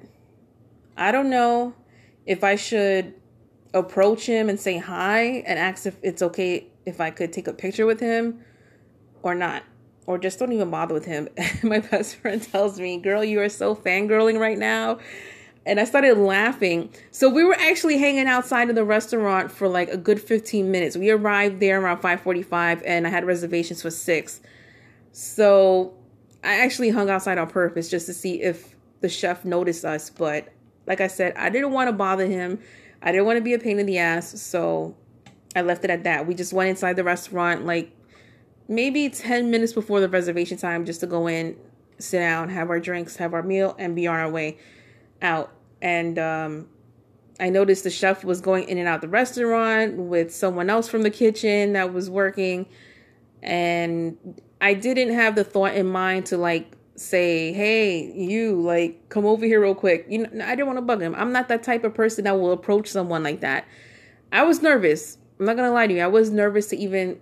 I 0.98 1.12
don't 1.12 1.30
know 1.30 1.76
if 2.26 2.44
I 2.44 2.56
should 2.56 3.14
approach 3.76 4.26
him 4.26 4.50
and 4.50 4.60
say 4.60 4.78
hi 4.78 5.44
and 5.46 5.60
ask 5.60 5.86
if 5.86 5.98
it's 6.02 6.22
okay 6.22 6.66
if 6.86 7.00
I 7.00 7.12
could 7.12 7.32
take 7.32 7.48
a 7.48 7.54
picture 7.54 7.86
with 7.86 8.00
him 8.00 8.42
or 9.22 9.36
not. 9.36 9.64
Or 10.08 10.18
just 10.18 10.40
don't 10.40 10.52
even 10.52 10.70
bother 10.70 10.94
with 10.94 11.06
him. 11.06 11.30
my 11.64 11.80
best 11.80 12.16
friend 12.16 12.42
tells 12.42 12.80
me, 12.80 12.98
Girl, 12.98 13.24
you 13.24 13.42
are 13.42 13.50
so 13.50 13.76
fangirling 13.76 14.40
right 14.40 14.58
now. 14.58 15.00
And 15.68 15.80
I 15.80 15.84
started 15.84 16.18
laughing. 16.20 16.92
So 17.10 17.28
we 17.28 17.44
were 17.44 17.56
actually 17.56 17.98
hanging 17.98 18.28
outside 18.28 18.70
of 18.70 18.76
the 18.76 18.84
restaurant 18.84 19.52
for 19.52 19.68
like 19.68 19.90
a 19.90 19.98
good 19.98 20.22
15 20.22 20.70
minutes. 20.70 20.96
We 20.96 21.10
arrived 21.10 21.60
there 21.60 21.82
around 21.82 22.02
5:45 22.02 22.84
and 22.86 23.08
I 23.08 23.10
had 23.10 23.26
reservations 23.26 23.82
for 23.82 23.90
6. 23.90 24.42
So 25.12 25.96
I 26.44 26.60
actually 26.60 26.92
hung 26.92 27.10
outside 27.10 27.40
on 27.40 27.48
purpose 27.48 27.90
just 27.90 28.06
to 28.06 28.14
see 28.14 28.44
if 28.44 28.76
the 29.02 29.10
chef 29.10 29.44
noticed 29.44 29.84
us, 29.84 30.12
but 30.12 30.50
like 30.88 31.02
I 31.02 31.08
said, 31.08 31.34
I 31.36 31.50
didn't 31.50 31.72
want 31.72 31.88
to 31.88 31.94
bother 31.94 32.28
him. 32.28 32.60
I 33.06 33.12
didn't 33.12 33.26
want 33.28 33.38
to 33.38 33.42
be 33.42 33.54
a 33.54 33.60
pain 33.60 33.80
in 33.80 33.86
the 33.86 34.00
ass, 34.00 34.42
so 34.42 34.96
I 35.56 35.62
left 35.62 35.84
it 35.86 35.92
at 35.92 36.04
that. 36.04 36.26
We 36.26 36.34
just 36.34 36.52
went 36.52 36.72
inside 36.72 36.96
the 36.96 37.04
restaurant 37.04 37.66
like 37.66 37.92
maybe 38.68 39.10
10 39.10 39.52
minutes 39.52 39.74
before 39.74 40.00
the 40.00 40.10
reservation 40.10 40.58
time 40.58 40.86
just 40.86 41.00
to 41.02 41.08
go 41.08 41.28
in, 41.28 41.56
sit 42.00 42.18
down, 42.18 42.50
have 42.50 42.70
our 42.70 42.80
drinks, 42.80 43.16
have 43.18 43.34
our 43.34 43.44
meal, 43.44 43.76
and 43.78 43.96
be 43.96 44.08
on 44.08 44.20
our 44.20 44.30
way 44.30 44.58
out. 45.22 45.54
And 45.84 46.18
um, 46.18 46.68
I 47.40 47.50
noticed 47.50 47.84
the 47.84 47.92
chef 47.92 48.24
was 48.24 48.42
going 48.42 48.68
in 48.68 48.80
and 48.80 48.88
out 48.88 49.02
the 49.02 49.08
restaurant 49.08 49.98
with 49.98 50.34
someone 50.34 50.70
else 50.70 50.90
from 50.90 51.04
the 51.04 51.12
kitchen 51.12 51.74
that 51.74 51.94
was 51.94 52.10
working. 52.10 52.66
And 53.44 54.18
I 54.60 54.74
didn't 54.74 55.14
have 55.14 55.36
the 55.36 55.44
thought 55.44 55.76
in 55.76 55.86
mind 55.86 56.26
to 56.28 56.38
like 56.38 56.75
say, 56.96 57.54
"Hey, 57.54 58.12
you, 58.14 58.62
like 58.62 59.10
come 59.10 59.26
over 59.26 59.46
here 59.46 59.62
real 59.62 59.76
quick." 59.76 60.06
You 60.10 60.20
know, 60.20 60.46
I 60.46 60.56
didn't 60.56 60.68
want 60.68 60.78
to 60.78 60.82
bug 60.82 61.02
him. 61.02 61.16
I'm 61.16 61.32
not 61.32 61.48
that 61.50 61.64
type 61.64 61.84
of 61.84 61.94
person 61.94 62.24
that 62.26 62.40
will 62.40 62.52
approach 62.52 62.88
someone 62.88 63.24
like 63.24 63.42
that. 63.42 63.66
I 64.32 64.44
was 64.44 64.62
nervous. 64.62 65.18
I'm 65.40 65.46
not 65.46 65.56
going 65.56 65.68
to 65.68 65.74
lie 65.74 65.88
to 65.88 65.94
you. 65.94 66.02
I 66.02 66.08
was 66.08 66.32
nervous 66.32 66.68
to 66.68 66.78
even 66.78 67.20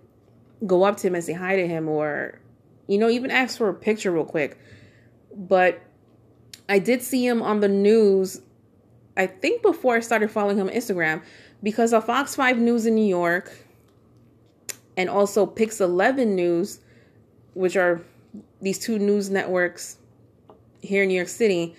go 0.65 0.83
up 0.83 0.97
to 0.97 1.07
him 1.07 1.15
and 1.15 1.23
say 1.23 1.33
hi 1.33 1.55
to 1.55 1.67
him 1.67 1.89
or 1.89 2.39
you 2.87 2.97
know, 2.97 3.09
even 3.09 3.31
ask 3.31 3.57
for 3.57 3.69
a 3.69 3.73
picture 3.73 4.11
real 4.11 4.25
quick. 4.25 4.59
But 5.35 5.81
I 6.67 6.79
did 6.79 7.01
see 7.01 7.25
him 7.25 7.41
on 7.41 7.59
the 7.59 7.67
news 7.67 8.41
I 9.15 9.27
think 9.27 9.61
before 9.61 9.95
I 9.95 9.99
started 9.99 10.31
following 10.31 10.57
him 10.57 10.67
on 10.67 10.73
Instagram 10.73 11.21
because 11.61 11.93
of 11.93 12.05
Fox 12.05 12.35
5 12.35 12.57
News 12.57 12.85
in 12.85 12.95
New 12.95 13.05
York 13.05 13.55
and 14.97 15.09
also 15.09 15.45
Pix 15.45 15.79
11 15.79 16.35
News 16.35 16.79
which 17.53 17.75
are 17.75 18.01
these 18.61 18.79
two 18.79 18.99
news 18.99 19.29
networks 19.29 19.97
here 20.81 21.03
in 21.03 21.09
New 21.09 21.15
York 21.15 21.27
City, 21.27 21.75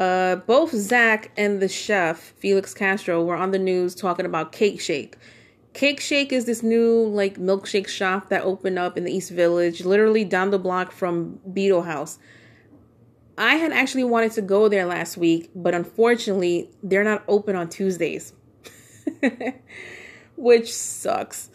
uh, 0.00 0.36
both 0.36 0.70
Zach 0.70 1.30
and 1.36 1.60
the 1.60 1.68
chef, 1.68 2.18
Felix 2.38 2.72
Castro, 2.72 3.24
were 3.24 3.36
on 3.36 3.50
the 3.50 3.58
news 3.58 3.94
talking 3.94 4.26
about 4.26 4.52
Cake 4.52 4.80
Shake. 4.80 5.16
Cake 5.74 6.00
Shake 6.00 6.32
is 6.32 6.44
this 6.44 6.62
new 6.62 7.04
like 7.06 7.36
milkshake 7.36 7.88
shop 7.88 8.28
that 8.30 8.42
opened 8.42 8.78
up 8.78 8.96
in 8.96 9.04
the 9.04 9.12
East 9.12 9.30
Village, 9.30 9.84
literally 9.84 10.24
down 10.24 10.50
the 10.50 10.58
block 10.58 10.92
from 10.92 11.40
Beetle 11.52 11.82
House. 11.82 12.18
I 13.36 13.54
had 13.54 13.70
actually 13.70 14.04
wanted 14.04 14.32
to 14.32 14.42
go 14.42 14.68
there 14.68 14.86
last 14.86 15.16
week, 15.16 15.50
but 15.54 15.74
unfortunately, 15.74 16.70
they're 16.82 17.04
not 17.04 17.22
open 17.28 17.54
on 17.54 17.68
Tuesdays, 17.68 18.32
which 20.36 20.74
sucks. 20.74 21.50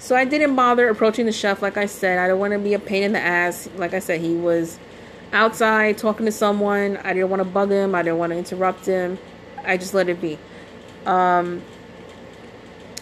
So 0.00 0.16
I 0.16 0.24
didn't 0.24 0.56
bother 0.56 0.88
approaching 0.88 1.26
the 1.26 1.32
chef. 1.32 1.62
Like 1.62 1.76
I 1.76 1.86
said, 1.86 2.18
I 2.18 2.26
don't 2.26 2.40
want 2.40 2.52
to 2.54 2.58
be 2.58 2.74
a 2.74 2.78
pain 2.78 3.04
in 3.04 3.12
the 3.12 3.20
ass. 3.20 3.68
Like 3.76 3.94
I 3.94 4.00
said, 4.00 4.20
he 4.20 4.34
was 4.34 4.78
outside 5.32 5.98
talking 5.98 6.26
to 6.26 6.32
someone. 6.32 6.96
I 6.98 7.12
didn't 7.12 7.30
want 7.30 7.40
to 7.40 7.48
bug 7.48 7.70
him. 7.70 7.94
I 7.94 8.02
didn't 8.02 8.18
want 8.18 8.32
to 8.32 8.36
interrupt 8.38 8.86
him. 8.86 9.18
I 9.64 9.76
just 9.76 9.94
let 9.94 10.08
it 10.08 10.20
be. 10.20 10.38
Um, 11.06 11.62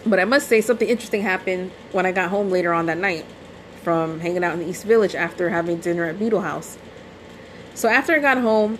but 0.05 0.19
I 0.19 0.25
must 0.25 0.47
say 0.47 0.61
something 0.61 0.87
interesting 0.87 1.23
happened 1.23 1.71
when 1.91 2.05
I 2.05 2.11
got 2.11 2.29
home 2.29 2.51
later 2.51 2.71
on 2.71 2.85
that 2.85 2.97
night 2.97 3.25
from 3.81 4.19
hanging 4.19 4.43
out 4.43 4.53
in 4.53 4.59
the 4.59 4.67
East 4.67 4.83
Village 4.83 5.15
after 5.15 5.49
having 5.49 5.79
dinner 5.79 6.05
at 6.05 6.19
Beetle 6.19 6.41
House. 6.41 6.77
So 7.73 7.89
after 7.89 8.13
I 8.13 8.19
got 8.19 8.37
home, 8.37 8.79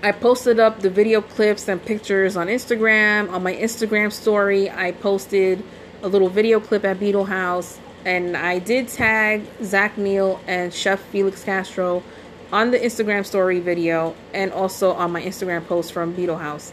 I 0.00 0.12
posted 0.12 0.60
up 0.60 0.78
the 0.78 0.90
video 0.90 1.20
clips 1.20 1.66
and 1.66 1.84
pictures 1.84 2.36
on 2.36 2.46
Instagram. 2.46 3.32
On 3.32 3.42
my 3.42 3.52
Instagram 3.52 4.12
story, 4.12 4.70
I 4.70 4.92
posted 4.92 5.64
a 6.02 6.08
little 6.08 6.28
video 6.28 6.60
clip 6.60 6.84
at 6.84 7.00
Beetle 7.00 7.24
House, 7.24 7.80
and 8.04 8.36
I 8.36 8.60
did 8.60 8.86
tag 8.86 9.42
Zach 9.64 9.98
Neil 9.98 10.40
and 10.46 10.72
Chef 10.72 11.00
Felix 11.00 11.42
Castro 11.42 12.04
on 12.52 12.70
the 12.70 12.78
Instagram 12.78 13.26
story 13.26 13.58
video 13.58 14.14
and 14.32 14.52
also 14.52 14.92
on 14.92 15.10
my 15.10 15.20
Instagram 15.20 15.66
post 15.66 15.92
from 15.92 16.12
Beetle 16.12 16.38
House. 16.38 16.72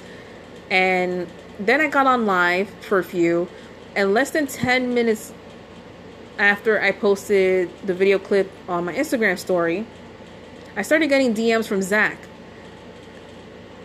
And 0.70 1.26
then 1.60 1.82
I 1.82 1.88
got 1.88 2.06
on 2.06 2.28
live 2.28 2.70
for 2.82 3.00
a 3.00 3.04
few, 3.04 3.48
and 3.96 4.14
less 4.14 4.30
than 4.30 4.46
10 4.46 4.94
minutes 4.94 5.34
after 6.38 6.80
I 6.80 6.92
posted 6.92 7.72
the 7.88 7.96
video 7.96 8.20
clip 8.20 8.52
on 8.70 8.86
my 8.86 8.94
Instagram 8.94 9.40
story, 9.40 9.88
I 10.76 10.84
started 10.84 11.08
getting 11.08 11.34
DMs 11.34 11.68
from 11.68 11.82
Zach 11.82 12.20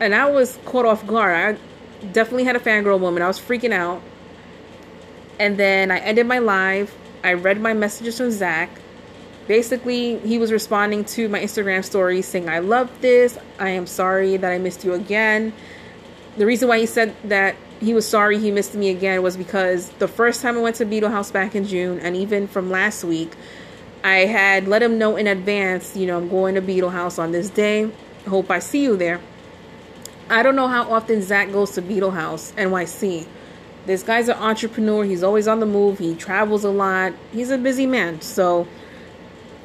and 0.00 0.14
I 0.14 0.28
was 0.30 0.58
caught 0.64 0.86
off 0.86 1.06
guard. 1.06 1.58
I 2.02 2.04
definitely 2.06 2.44
had 2.44 2.56
a 2.56 2.60
fangirl 2.60 3.00
moment. 3.00 3.22
I 3.22 3.28
was 3.28 3.38
freaking 3.38 3.72
out. 3.72 4.02
And 5.38 5.56
then 5.56 5.90
I 5.90 5.98
ended 5.98 6.26
my 6.26 6.38
live. 6.38 6.94
I 7.22 7.34
read 7.34 7.60
my 7.60 7.74
messages 7.74 8.16
from 8.16 8.30
Zach. 8.30 8.70
Basically, 9.46 10.18
he 10.20 10.38
was 10.38 10.52
responding 10.52 11.04
to 11.06 11.28
my 11.28 11.40
Instagram 11.40 11.84
story 11.84 12.22
saying, 12.22 12.48
I 12.48 12.60
love 12.60 12.90
this. 13.00 13.38
I 13.58 13.70
am 13.70 13.86
sorry 13.86 14.36
that 14.36 14.50
I 14.50 14.58
missed 14.58 14.84
you 14.84 14.94
again. 14.94 15.52
The 16.36 16.46
reason 16.46 16.68
why 16.68 16.78
he 16.78 16.86
said 16.86 17.14
that 17.24 17.56
he 17.80 17.92
was 17.92 18.06
sorry 18.06 18.38
he 18.38 18.50
missed 18.50 18.74
me 18.74 18.90
again 18.90 19.22
was 19.22 19.36
because 19.36 19.88
the 19.98 20.08
first 20.08 20.40
time 20.42 20.56
I 20.56 20.60
went 20.60 20.76
to 20.76 20.84
Beetle 20.84 21.10
House 21.10 21.30
back 21.30 21.54
in 21.54 21.66
June, 21.66 21.98
and 21.98 22.14
even 22.14 22.46
from 22.46 22.70
last 22.70 23.04
week, 23.04 23.32
I 24.04 24.18
had 24.26 24.68
let 24.68 24.82
him 24.82 24.98
know 24.98 25.16
in 25.16 25.26
advance, 25.26 25.96
you 25.96 26.06
know, 26.06 26.18
I'm 26.18 26.28
going 26.28 26.54
to 26.54 26.62
Beetle 26.62 26.90
House 26.90 27.18
on 27.18 27.32
this 27.32 27.50
day. 27.50 27.90
Hope 28.28 28.50
I 28.50 28.60
see 28.60 28.82
you 28.82 28.96
there. 28.96 29.20
I 30.30 30.44
don't 30.44 30.54
know 30.54 30.68
how 30.68 30.92
often 30.92 31.22
Zach 31.22 31.50
goes 31.50 31.72
to 31.72 31.82
Beetle 31.82 32.12
House, 32.12 32.52
NYC. 32.56 33.26
This 33.84 34.04
guy's 34.04 34.28
an 34.28 34.36
entrepreneur. 34.36 35.02
He's 35.02 35.24
always 35.24 35.48
on 35.48 35.58
the 35.58 35.66
move. 35.66 35.98
He 35.98 36.14
travels 36.14 36.62
a 36.62 36.70
lot. 36.70 37.14
He's 37.32 37.50
a 37.50 37.58
busy 37.58 37.84
man. 37.84 38.20
So 38.20 38.68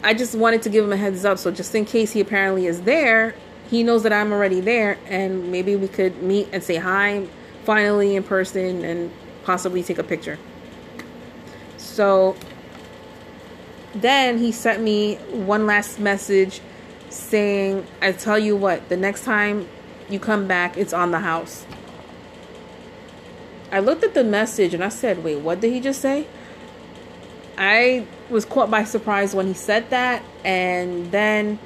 I 0.03 0.15
just 0.15 0.34
wanted 0.34 0.63
to 0.63 0.69
give 0.69 0.84
him 0.84 0.91
a 0.91 0.98
heads 0.98 1.24
up. 1.24 1.38
So 1.38 1.51
just 1.51 1.75
in 1.75 1.86
case 1.86 2.13
he 2.13 2.19
apparently 2.19 2.65
is 2.65 2.81
there, 2.81 3.36
he 3.69 3.84
knows 3.84 4.01
that 4.03 4.12
I'm 4.12 4.34
already 4.34 4.60
there. 4.60 4.98
And 5.05 5.51
maybe 5.51 5.75
we 5.75 5.88
could 5.88 6.24
meet 6.24 6.50
and 6.51 6.63
say 6.63 6.77
hi 6.77 7.27
finally 7.63 8.15
in 8.15 8.24
person 8.24 8.84
and 8.84 9.12
possibly 9.43 9.84
take 9.84 10.00
a 10.00 10.03
picture. 10.03 10.39
So 11.77 12.36
then 13.93 14.39
he 14.39 14.51
sent 14.51 14.81
me 14.81 15.17
one 15.29 15.67
last 15.67 16.00
message 16.00 16.60
saying, 17.10 17.86
I 18.01 18.13
tell 18.13 18.39
you 18.39 18.55
what, 18.55 18.89
the 18.89 18.98
next 18.98 19.25
time 19.25 19.67
you 20.09 20.19
come 20.19 20.47
back, 20.47 20.77
it's 20.77 20.93
on 20.93 21.12
the 21.12 21.19
house. 21.19 21.65
I 23.71 23.79
looked 23.79 24.03
at 24.03 24.13
the 24.13 24.24
message 24.24 24.74
and 24.74 24.83
I 24.83 24.89
said, 24.89 25.24
wait, 25.24 25.39
what 25.39 25.59
did 25.59 25.74
he 25.74 25.79
just 25.79 26.01
say? 26.01 26.27
I 27.57 28.05
was 28.29 28.45
caught 28.45 28.69
by 28.69 28.83
surprise 28.83 29.33
when 29.33 29.47
he 29.47 29.53
said 29.53 29.89
that. 29.89 30.24
And 30.43 31.12
then 31.12 31.59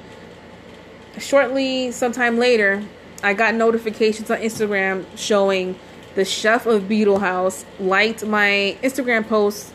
shortly, 1.18 1.90
sometime 1.92 2.38
later, 2.38 2.82
I 3.22 3.34
got 3.34 3.54
notifications 3.54 4.30
on 4.30 4.38
Instagram 4.38 5.04
showing 5.16 5.78
the 6.14 6.24
chef 6.24 6.66
of 6.66 6.88
Beetle 6.88 7.18
House 7.18 7.64
liked 7.78 8.24
my 8.24 8.76
Instagram 8.82 9.28
post 9.28 9.72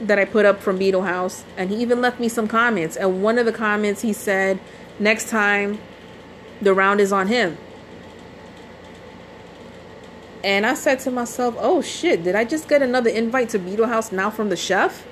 that 0.00 0.18
I 0.18 0.24
put 0.24 0.44
up 0.44 0.60
from 0.60 0.78
Beetle 0.78 1.02
House. 1.02 1.44
And 1.56 1.70
he 1.70 1.76
even 1.76 2.00
left 2.00 2.20
me 2.20 2.28
some 2.28 2.46
comments. 2.46 2.96
And 2.96 3.22
one 3.22 3.38
of 3.38 3.46
the 3.46 3.52
comments 3.52 4.02
he 4.02 4.12
said, 4.12 4.60
next 4.98 5.30
time 5.30 5.78
the 6.60 6.74
round 6.74 7.00
is 7.00 7.12
on 7.12 7.28
him. 7.28 7.56
And 10.46 10.64
I 10.64 10.74
said 10.74 11.00
to 11.00 11.10
myself, 11.10 11.56
oh 11.58 11.82
shit, 11.82 12.22
did 12.22 12.36
I 12.36 12.44
just 12.44 12.68
get 12.68 12.80
another 12.80 13.10
invite 13.10 13.48
to 13.50 13.58
Beetle 13.58 13.88
House 13.88 14.12
now 14.12 14.30
from 14.30 14.48
the 14.48 14.56
chef? 14.56 15.04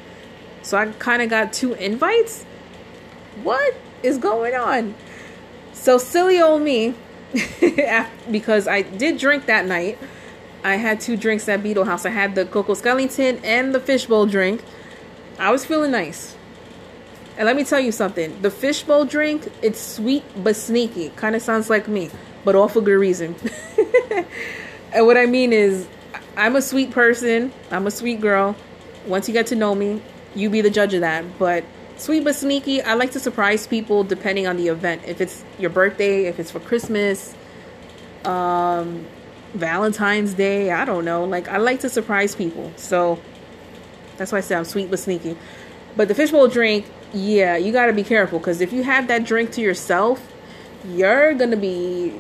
So 0.63 0.79
I 0.79 0.87
kind 0.93 1.21
of 1.21 1.29
got 1.29 1.53
two 1.53 1.75
invites? 1.75 2.45
What? 3.43 3.75
is 4.05 4.19
going 4.19 4.55
on? 4.55 4.95
So 5.73 5.99
silly 5.99 6.41
old 6.41 6.63
me, 6.63 6.95
because 8.31 8.69
I 8.69 8.83
did 8.83 9.19
drink 9.19 9.47
that 9.47 9.67
night. 9.67 9.99
I 10.63 10.77
had 10.77 11.01
two 11.01 11.17
drinks 11.17 11.49
at 11.49 11.63
Beetle 11.63 11.85
House. 11.85 12.07
I 12.07 12.11
had 12.11 12.35
the 12.35 12.45
Coco 12.45 12.75
Skellington 12.75 13.41
and 13.43 13.75
the 13.75 13.81
fishbowl 13.81 14.27
drink. 14.27 14.63
I 15.39 15.51
was 15.51 15.65
feeling 15.65 15.91
nice. 15.91 16.37
And 17.37 17.47
let 17.47 17.57
me 17.57 17.65
tell 17.65 17.81
you 17.81 17.91
something. 17.91 18.41
The 18.43 18.51
fishbowl 18.51 19.07
drink, 19.07 19.49
it's 19.61 19.81
sweet 19.81 20.23
but 20.37 20.55
sneaky. 20.55 21.11
Kind 21.11 21.35
of 21.35 21.43
sounds 21.43 21.69
like 21.69 21.89
me, 21.89 22.11
but 22.45 22.55
all 22.55 22.69
for 22.69 22.81
good 22.81 22.93
reason. 22.93 23.35
and 24.95 25.07
what 25.07 25.17
I 25.17 25.27
mean 25.27 25.53
is, 25.53 25.87
I'm 26.37 26.57
a 26.57 26.63
sweet 26.63 26.93
person. 26.93 27.53
I'm 27.71 27.87
a 27.87 27.91
sweet 27.91 28.21
girl. 28.21 28.57
Once 29.07 29.29
you 29.29 29.35
get 29.35 29.49
to 29.49 29.57
know 29.57 29.75
me, 29.75 30.01
you 30.35 30.49
be 30.49 30.61
the 30.61 30.71
judge 30.71 30.95
of 30.95 31.01
that. 31.01 31.25
But 31.39 31.65
sweet 31.97 32.25
but 32.25 32.37
sneaky, 32.37 32.81
I 32.81 32.95
like 32.95 33.11
to 33.13 33.21
surprise 33.21 33.67
people 33.67 34.05
depending 34.05 34.47
on 34.47 34.57
the 34.57 34.69
event. 34.69 35.03
If 35.07 35.21
it's 35.21 35.45
your 35.59 35.71
birthday, 35.71 36.27
if 36.27 36.39
it's 36.39 36.51
for 36.51 36.61
Christmas, 36.61 37.35
um, 38.25 39.07
Valentine's 39.55 40.35
Day, 40.35 40.71
I 40.71 40.85
don't 40.85 41.05
know. 41.05 41.25
Like, 41.25 41.49
I 41.49 41.59
like 41.59 41.81
to 41.81 41.89
surprise 41.89 42.35
people. 42.35 42.73
So 42.77 43.21
that's 44.17 44.33
why 44.33 44.39
I 44.39 44.43
say 44.43 44.55
I'm 44.55 44.65
sweet 44.65 44.91
but 44.91 45.01
sneaky. 45.01 45.37
But 45.97 46.09
the 46.09 46.15
fishbowl 46.15 46.49
drink, 46.49 46.87
yeah, 47.13 47.57
you 47.57 47.73
got 47.73 47.87
to 47.87 47.93
be 47.93 48.05
careful 48.05 48.39
because 48.39 48.61
if 48.61 48.73
you 48.73 48.83
have 48.85 49.09
that 49.09 49.25
drink 49.25 49.53
to 49.53 49.61
yourself, 49.61 50.33
you're 50.89 51.35
going 51.35 51.51
to 51.51 51.57
be 51.57 52.15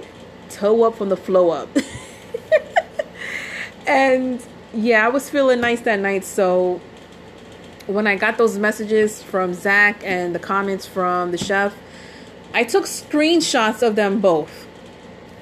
toe 0.50 0.85
up 0.85 0.97
from 0.97 1.09
the 1.09 1.16
flow 1.16 1.50
up. 1.50 1.69
and 3.87 4.45
yeah, 4.73 5.05
I 5.05 5.09
was 5.09 5.31
feeling 5.31 5.61
nice 5.61 5.81
that 5.83 6.00
night. 6.00 6.25
So 6.25 6.81
when 7.87 8.07
I 8.07 8.17
got 8.17 8.38
those 8.38 8.59
messages 8.59 9.23
from 9.23 9.55
Zach 9.55 10.03
and 10.05 10.35
the 10.35 10.38
comments 10.38 10.87
from 10.87 11.31
the 11.31 11.38
chef, 11.38 11.75
I 12.53 12.64
took 12.64 12.85
screenshots 12.85 13.87
of 13.87 13.97
them 13.97 14.21
both. 14.21 14.67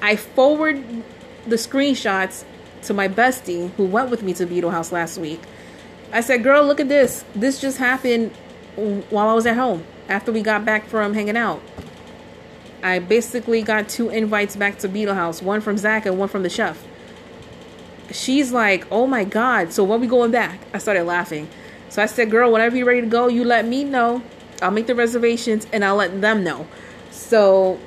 I 0.01 0.15
forward 0.15 0.83
the 1.47 1.55
screenshots 1.55 2.43
to 2.83 2.93
my 2.93 3.07
bestie 3.07 3.71
who 3.71 3.85
went 3.85 4.09
with 4.09 4.23
me 4.23 4.33
to 4.33 4.45
Beetle 4.45 4.71
House 4.71 4.91
last 4.91 5.17
week. 5.17 5.41
I 6.11 6.21
said, 6.21 6.43
Girl, 6.43 6.63
look 6.65 6.79
at 6.79 6.89
this. 6.89 7.23
This 7.33 7.59
just 7.59 7.77
happened 7.77 8.31
while 8.75 9.29
I 9.29 9.33
was 9.33 9.45
at 9.45 9.55
home 9.55 9.83
after 10.09 10.31
we 10.31 10.41
got 10.41 10.65
back 10.65 10.85
from 10.85 11.13
hanging 11.13 11.37
out. 11.37 11.61
I 12.83 12.99
basically 12.99 13.61
got 13.61 13.87
two 13.87 14.09
invites 14.09 14.57
back 14.57 14.77
to 14.79 14.89
Beetle 14.89 15.15
House, 15.15 15.41
one 15.41 15.61
from 15.61 15.77
Zach 15.77 16.05
and 16.05 16.19
one 16.19 16.27
from 16.27 16.43
the 16.43 16.49
chef. 16.49 16.85
She's 18.11 18.51
like, 18.51 18.85
"Oh 18.91 19.07
my 19.07 19.23
god, 19.23 19.71
so 19.73 19.83
when 19.83 20.01
we 20.01 20.07
going 20.07 20.31
back?" 20.31 20.59
I 20.73 20.77
started 20.77 21.03
laughing. 21.05 21.47
So 21.89 22.01
I 22.01 22.05
said, 22.05 22.29
"Girl, 22.31 22.51
whenever 22.51 22.75
you're 22.75 22.85
ready 22.85 23.01
to 23.01 23.07
go, 23.07 23.27
you 23.27 23.43
let 23.43 23.65
me 23.65 23.83
know. 23.83 24.21
I'll 24.61 24.71
make 24.71 24.87
the 24.87 24.95
reservations 24.95 25.67
and 25.71 25.83
I'll 25.83 25.95
let 25.95 26.21
them 26.21 26.43
know." 26.43 26.67
So, 27.11 27.79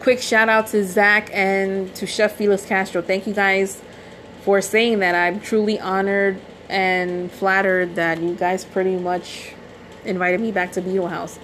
quick 0.00 0.20
shout 0.20 0.48
out 0.48 0.68
to 0.68 0.84
Zach 0.84 1.30
and 1.32 1.94
to 1.94 2.06
Chef 2.06 2.32
Felix 2.32 2.64
Castro. 2.64 3.02
Thank 3.02 3.26
you 3.26 3.34
guys 3.34 3.80
for 4.42 4.60
saying 4.60 5.00
that. 5.00 5.14
I'm 5.14 5.40
truly 5.40 5.78
honored 5.78 6.40
and 6.68 7.30
flattered 7.30 7.94
that 7.96 8.20
you 8.20 8.34
guys 8.34 8.64
pretty 8.64 8.96
much 8.96 9.52
invited 10.04 10.40
me 10.40 10.52
back 10.52 10.72
to 10.72 10.80
Beetle 10.80 11.08
House. 11.08 11.38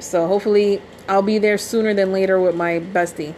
So 0.00 0.26
hopefully 0.26 0.80
I'll 1.08 1.22
be 1.22 1.38
there 1.38 1.58
sooner 1.58 1.94
than 1.94 2.12
later 2.12 2.40
with 2.40 2.54
my 2.54 2.80
bestie. 2.80 3.34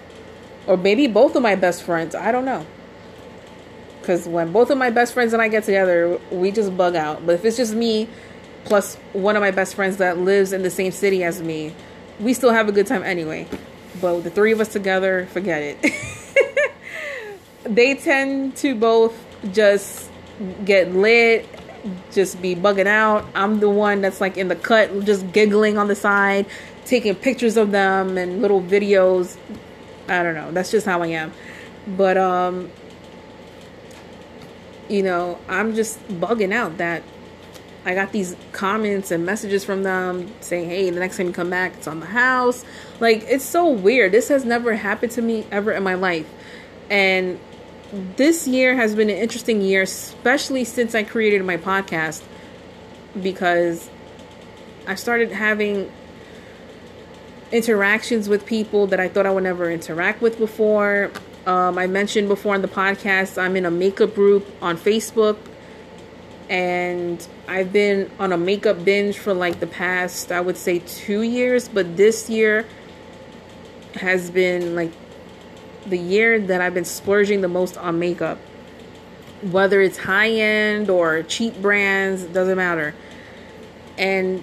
Or 0.66 0.76
maybe 0.76 1.06
both 1.06 1.36
of 1.36 1.42
my 1.42 1.54
best 1.54 1.82
friends. 1.82 2.14
I 2.14 2.32
don't 2.32 2.44
know. 2.44 2.66
Because 4.00 4.26
when 4.26 4.52
both 4.52 4.70
of 4.70 4.78
my 4.78 4.90
best 4.90 5.12
friends 5.12 5.32
and 5.32 5.42
I 5.42 5.48
get 5.48 5.64
together, 5.64 6.20
we 6.30 6.50
just 6.50 6.76
bug 6.76 6.96
out. 6.96 7.24
But 7.26 7.34
if 7.34 7.44
it's 7.44 7.56
just 7.56 7.74
me 7.74 8.08
plus 8.64 8.96
one 9.12 9.36
of 9.36 9.40
my 9.40 9.50
best 9.50 9.74
friends 9.74 9.96
that 9.98 10.18
lives 10.18 10.52
in 10.52 10.62
the 10.62 10.70
same 10.70 10.92
city 10.92 11.24
as 11.24 11.42
me, 11.42 11.74
we 12.18 12.34
still 12.34 12.52
have 12.52 12.68
a 12.68 12.72
good 12.72 12.86
time 12.86 13.02
anyway. 13.02 13.46
But 14.00 14.20
the 14.20 14.30
three 14.30 14.52
of 14.52 14.60
us 14.60 14.68
together, 14.68 15.26
forget 15.32 15.62
it. 15.62 16.72
they 17.64 17.94
tend 17.94 18.56
to 18.56 18.74
both 18.74 19.14
just 19.52 20.10
get 20.64 20.92
lit 20.94 21.46
just 22.10 22.40
be 22.42 22.54
bugging 22.54 22.86
out. 22.86 23.26
I'm 23.34 23.60
the 23.60 23.68
one 23.68 24.00
that's 24.00 24.20
like 24.20 24.36
in 24.36 24.48
the 24.48 24.56
cut, 24.56 25.04
just 25.04 25.32
giggling 25.32 25.78
on 25.78 25.88
the 25.88 25.94
side, 25.94 26.46
taking 26.84 27.14
pictures 27.14 27.56
of 27.56 27.70
them 27.70 28.18
and 28.18 28.42
little 28.42 28.60
videos. 28.60 29.36
I 30.08 30.22
don't 30.22 30.34
know. 30.34 30.50
That's 30.52 30.70
just 30.70 30.86
how 30.86 31.02
I 31.02 31.08
am. 31.08 31.32
But 31.86 32.16
um 32.16 32.70
you 34.88 35.02
know, 35.04 35.38
I'm 35.48 35.74
just 35.76 36.06
bugging 36.08 36.52
out 36.52 36.78
that 36.78 37.04
I 37.84 37.94
got 37.94 38.12
these 38.12 38.36
comments 38.52 39.10
and 39.10 39.24
messages 39.24 39.64
from 39.64 39.84
them 39.84 40.32
saying, 40.40 40.68
"Hey, 40.68 40.90
the 40.90 41.00
next 41.00 41.16
time 41.16 41.28
you 41.28 41.32
come 41.32 41.48
back, 41.48 41.74
it's 41.74 41.86
on 41.86 42.00
the 42.00 42.06
house." 42.06 42.64
Like 42.98 43.24
it's 43.28 43.44
so 43.44 43.70
weird. 43.70 44.12
This 44.12 44.28
has 44.28 44.44
never 44.44 44.74
happened 44.74 45.12
to 45.12 45.22
me 45.22 45.46
ever 45.50 45.72
in 45.72 45.82
my 45.82 45.94
life. 45.94 46.28
And 46.90 47.38
this 48.16 48.46
year 48.46 48.76
has 48.76 48.94
been 48.94 49.10
an 49.10 49.16
interesting 49.16 49.60
year, 49.62 49.82
especially 49.82 50.64
since 50.64 50.94
I 50.94 51.02
created 51.04 51.44
my 51.44 51.56
podcast, 51.56 52.22
because 53.20 53.88
I 54.86 54.94
started 54.96 55.32
having 55.32 55.90
interactions 57.52 58.28
with 58.28 58.46
people 58.46 58.86
that 58.88 59.00
I 59.00 59.08
thought 59.08 59.26
I 59.26 59.30
would 59.30 59.44
never 59.44 59.70
interact 59.70 60.22
with 60.22 60.38
before. 60.38 61.10
Um, 61.46 61.78
I 61.78 61.86
mentioned 61.86 62.28
before 62.28 62.54
on 62.54 62.62
the 62.62 62.68
podcast, 62.68 63.40
I'm 63.40 63.56
in 63.56 63.66
a 63.66 63.70
makeup 63.70 64.14
group 64.14 64.46
on 64.62 64.76
Facebook, 64.76 65.38
and 66.48 67.26
I've 67.48 67.72
been 67.72 68.10
on 68.18 68.32
a 68.32 68.36
makeup 68.36 68.84
binge 68.84 69.18
for 69.18 69.32
like 69.32 69.60
the 69.60 69.66
past, 69.66 70.30
I 70.30 70.40
would 70.40 70.56
say, 70.56 70.80
two 70.80 71.22
years, 71.22 71.68
but 71.68 71.96
this 71.96 72.28
year 72.28 72.66
has 73.94 74.30
been 74.30 74.74
like 74.74 74.92
the 75.86 75.98
year 75.98 76.38
that 76.38 76.60
I've 76.60 76.74
been 76.74 76.84
splurging 76.84 77.40
the 77.40 77.48
most 77.48 77.76
on 77.76 77.98
makeup. 77.98 78.38
Whether 79.42 79.80
it's 79.80 79.96
high 79.96 80.30
end 80.30 80.90
or 80.90 81.22
cheap 81.22 81.60
brands, 81.62 82.24
doesn't 82.24 82.56
matter. 82.56 82.94
And 83.96 84.42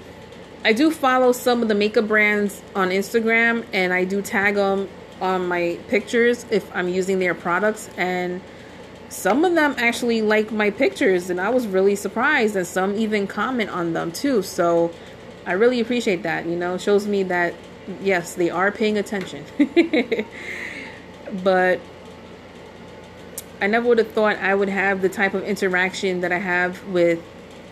I 0.68 0.74
do 0.74 0.92
follow 0.92 1.32
some 1.32 1.62
of 1.62 1.70
the 1.70 1.76
makeup 1.76 2.10
brands 2.10 2.62
on 2.76 2.90
Instagram 2.90 3.66
and 3.72 3.94
I 3.94 4.04
do 4.04 4.22
tag 4.22 4.56
them 4.56 4.90
on 5.22 5.48
my 5.48 5.80
pictures 5.88 6.46
if 6.52 6.70
I'm 6.76 6.90
using 6.90 7.20
their 7.20 7.34
products 7.34 7.90
and 7.96 8.42
some 9.08 9.46
of 9.46 9.56
them 9.56 9.76
actually 9.78 10.22
like 10.22 10.52
my 10.52 10.70
pictures 10.70 11.30
and 11.30 11.40
I 11.40 11.48
was 11.52 11.68
really 11.68 11.96
surprised 11.96 12.58
and 12.58 12.68
some 12.68 12.98
even 12.98 13.28
comment 13.28 13.70
on 13.70 13.94
them 13.94 14.12
too. 14.12 14.42
So 14.42 14.92
I 15.46 15.54
really 15.54 15.80
appreciate 15.80 16.24
that. 16.24 16.46
You 16.46 16.58
know, 16.58 16.78
shows 16.78 17.08
me 17.08 17.24
that 17.24 17.54
yes, 18.02 18.34
they 18.34 18.50
are 18.50 18.70
paying 18.70 18.98
attention. 18.98 19.46
but 21.46 21.80
I 23.62 23.68
never 23.68 23.88
would 23.88 24.00
have 24.00 24.12
thought 24.12 24.36
I 24.36 24.54
would 24.54 24.68
have 24.68 25.02
the 25.02 25.08
type 25.08 25.34
of 25.34 25.46
interaction 25.46 26.20
that 26.20 26.34
I 26.34 26.40
have 26.40 26.86
with, 26.90 27.24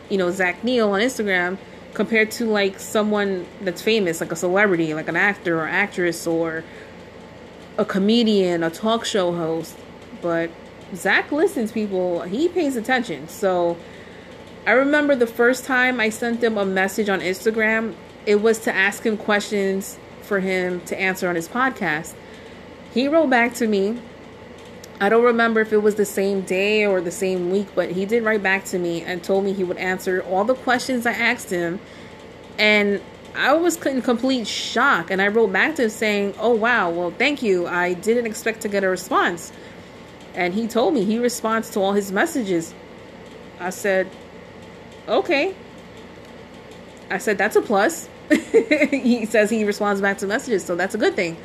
you 0.08 0.18
know, 0.18 0.32
Zach 0.32 0.64
Neil 0.64 0.92
on 0.92 1.02
Instagram 1.02 1.58
compared 1.96 2.30
to 2.32 2.46
like 2.46 2.80
someone 2.80 3.46
that's 3.62 3.82
famous, 3.82 4.22
like 4.22 4.32
a 4.32 4.36
celebrity, 4.36 4.94
like 4.94 5.08
an 5.08 5.16
actor 5.16 5.60
or 5.60 5.68
actress 5.68 6.28
or 6.28 6.64
a 7.78 7.86
comedian, 7.86 8.64
a 8.64 8.70
talk 8.70 9.06
show 9.06 9.34
host. 9.34 9.78
But 10.22 10.52
Zach 10.94 11.32
listens, 11.32 11.72
people. 11.72 12.22
He 12.22 12.48
pays 12.48 12.76
attention. 12.76 13.28
So 13.28 13.78
I 14.68 14.72
remember 14.72 15.16
the 15.16 15.28
first 15.28 15.66
time 15.66 16.00
I 16.00 16.10
sent 16.10 16.44
him 16.44 16.58
a 16.58 16.66
message 16.66 17.10
on 17.10 17.20
Instagram, 17.22 17.96
it 18.26 18.42
was 18.42 18.60
to 18.60 18.76
ask 18.76 19.06
him 19.06 19.18
questions 19.18 19.98
for 20.22 20.40
him 20.40 20.82
to 20.82 21.00
answer 21.00 21.30
on 21.30 21.36
his 21.36 21.48
podcast. 21.48 22.14
He 22.94 23.08
wrote 23.08 23.30
back 23.30 23.54
to 23.56 23.68
me. 23.68 24.00
I 25.00 25.10
don't 25.10 25.24
remember 25.24 25.60
if 25.60 25.74
it 25.74 25.80
was 25.80 25.96
the 25.96 26.06
same 26.06 26.42
day 26.42 26.86
or 26.86 27.02
the 27.02 27.12
same 27.12 27.52
week, 27.52 27.68
but 27.76 27.92
he 27.92 28.06
did 28.06 28.24
write 28.24 28.42
back 28.42 28.64
to 28.66 28.80
me 28.80 29.02
and 29.02 29.24
told 29.24 29.44
me 29.44 29.52
he 29.54 29.64
would 29.64 29.78
answer 29.78 30.22
all 30.22 30.46
the 30.46 30.56
questions 30.56 31.06
I 31.06 31.12
asked 31.12 31.50
him. 31.50 31.80
And 32.58 33.02
I 33.36 33.54
was 33.54 33.84
in 33.86 34.02
complete 34.02 34.48
shock. 34.48 35.12
And 35.12 35.22
I 35.22 35.28
wrote 35.28 35.52
back 35.52 35.76
to 35.76 35.84
him 35.84 35.90
saying, 35.90 36.36
Oh, 36.40 36.54
wow, 36.54 36.90
well, 36.90 37.12
thank 37.12 37.44
you. 37.44 37.68
I 37.68 37.94
didn't 37.94 38.26
expect 38.26 38.62
to 38.62 38.70
get 38.70 38.84
a 38.84 38.90
response. 38.90 39.52
And 40.34 40.54
he 40.54 40.68
told 40.68 40.94
me 40.94 41.04
he 41.04 41.20
responds 41.20 41.70
to 41.72 41.80
all 41.82 41.94
his 41.94 42.12
messages. 42.12 42.74
I 43.60 43.72
said, 43.72 44.10
Okay. 45.08 45.54
I 47.10 47.18
said, 47.18 47.38
That's 47.38 47.58
a 47.58 47.62
plus. 47.62 48.08
he 48.30 49.26
says 49.26 49.50
he 49.50 49.64
responds 49.66 50.02
back 50.02 50.18
to 50.18 50.26
messages, 50.28 50.66
so 50.66 50.76
that's 50.76 50.96
a 50.96 50.98
good 50.98 51.16
thing 51.16 51.38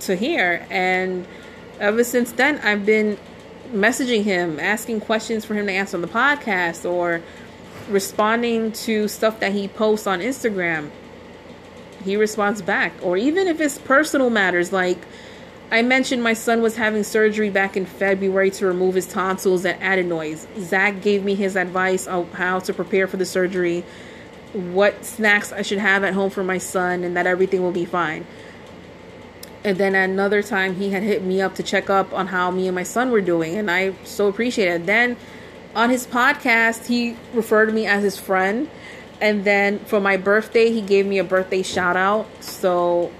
to 0.00 0.14
hear. 0.14 0.66
And 0.68 1.26
ever 1.80 2.04
since 2.04 2.32
then, 2.32 2.58
I've 2.58 2.84
been 2.86 3.18
messaging 3.72 4.22
him, 4.24 4.60
asking 4.60 5.00
questions 5.00 5.44
for 5.44 5.54
him 5.54 5.66
to 5.66 5.72
answer 5.72 5.96
on 5.96 6.00
the 6.00 6.08
podcast, 6.08 6.88
or 6.88 7.22
responding 7.88 8.72
to 8.72 9.08
stuff 9.08 9.40
that 9.40 9.52
he 9.52 9.68
posts 9.68 10.06
on 10.06 10.20
Instagram. 10.20 10.90
He 12.04 12.16
responds 12.16 12.62
back. 12.62 12.92
Or 13.02 13.16
even 13.16 13.48
if 13.48 13.60
it's 13.60 13.78
personal 13.78 14.30
matters, 14.30 14.72
like 14.72 14.98
I 15.70 15.82
mentioned 15.82 16.22
my 16.22 16.34
son 16.34 16.62
was 16.62 16.76
having 16.76 17.02
surgery 17.02 17.50
back 17.50 17.76
in 17.76 17.86
February 17.86 18.50
to 18.52 18.66
remove 18.66 18.94
his 18.94 19.06
tonsils 19.06 19.64
and 19.64 19.80
adenoids. 19.82 20.46
Zach 20.58 21.02
gave 21.02 21.24
me 21.24 21.34
his 21.34 21.56
advice 21.56 22.06
on 22.06 22.26
how 22.30 22.60
to 22.60 22.72
prepare 22.72 23.08
for 23.08 23.16
the 23.16 23.26
surgery. 23.26 23.84
what 24.56 25.04
snacks 25.04 25.52
I 25.52 25.62
should 25.62 25.78
have 25.78 26.02
at 26.04 26.14
home 26.14 26.30
for 26.30 26.42
my 26.42 26.58
son 26.58 27.04
and 27.04 27.16
that 27.16 27.26
everything 27.26 27.62
will 27.62 27.72
be 27.72 27.84
fine. 27.84 28.26
And 29.66 29.78
then 29.78 29.96
another 29.96 30.44
time 30.44 30.76
he 30.76 30.90
had 30.90 31.02
hit 31.02 31.24
me 31.24 31.40
up 31.40 31.56
to 31.56 31.62
check 31.64 31.90
up 31.90 32.12
on 32.12 32.28
how 32.28 32.52
me 32.52 32.68
and 32.68 32.74
my 32.76 32.84
son 32.84 33.10
were 33.10 33.20
doing 33.20 33.56
and 33.56 33.68
I 33.68 33.94
so 34.04 34.28
appreciated 34.28 34.82
it. 34.82 34.86
Then 34.86 35.16
on 35.74 35.90
his 35.90 36.06
podcast 36.06 36.86
he 36.86 37.16
referred 37.34 37.66
to 37.66 37.72
me 37.72 37.84
as 37.84 38.04
his 38.04 38.16
friend 38.16 38.70
and 39.20 39.44
then 39.44 39.80
for 39.80 39.98
my 39.98 40.18
birthday 40.18 40.70
he 40.70 40.80
gave 40.80 41.04
me 41.04 41.18
a 41.18 41.24
birthday 41.24 41.64
shout 41.64 41.96
out. 41.96 42.28
So 42.44 43.10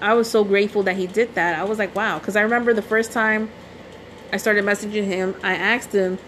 I 0.00 0.14
was 0.14 0.30
so 0.30 0.44
grateful 0.44 0.82
that 0.84 0.96
he 0.96 1.06
did 1.06 1.34
that. 1.34 1.58
I 1.58 1.64
was 1.64 1.78
like, 1.78 1.94
wow, 1.94 2.18
cuz 2.20 2.36
I 2.36 2.40
remember 2.40 2.72
the 2.72 2.80
first 2.80 3.12
time 3.12 3.50
I 4.32 4.38
started 4.38 4.64
messaging 4.64 5.04
him, 5.04 5.34
I 5.42 5.56
asked 5.56 5.92
him 5.92 6.18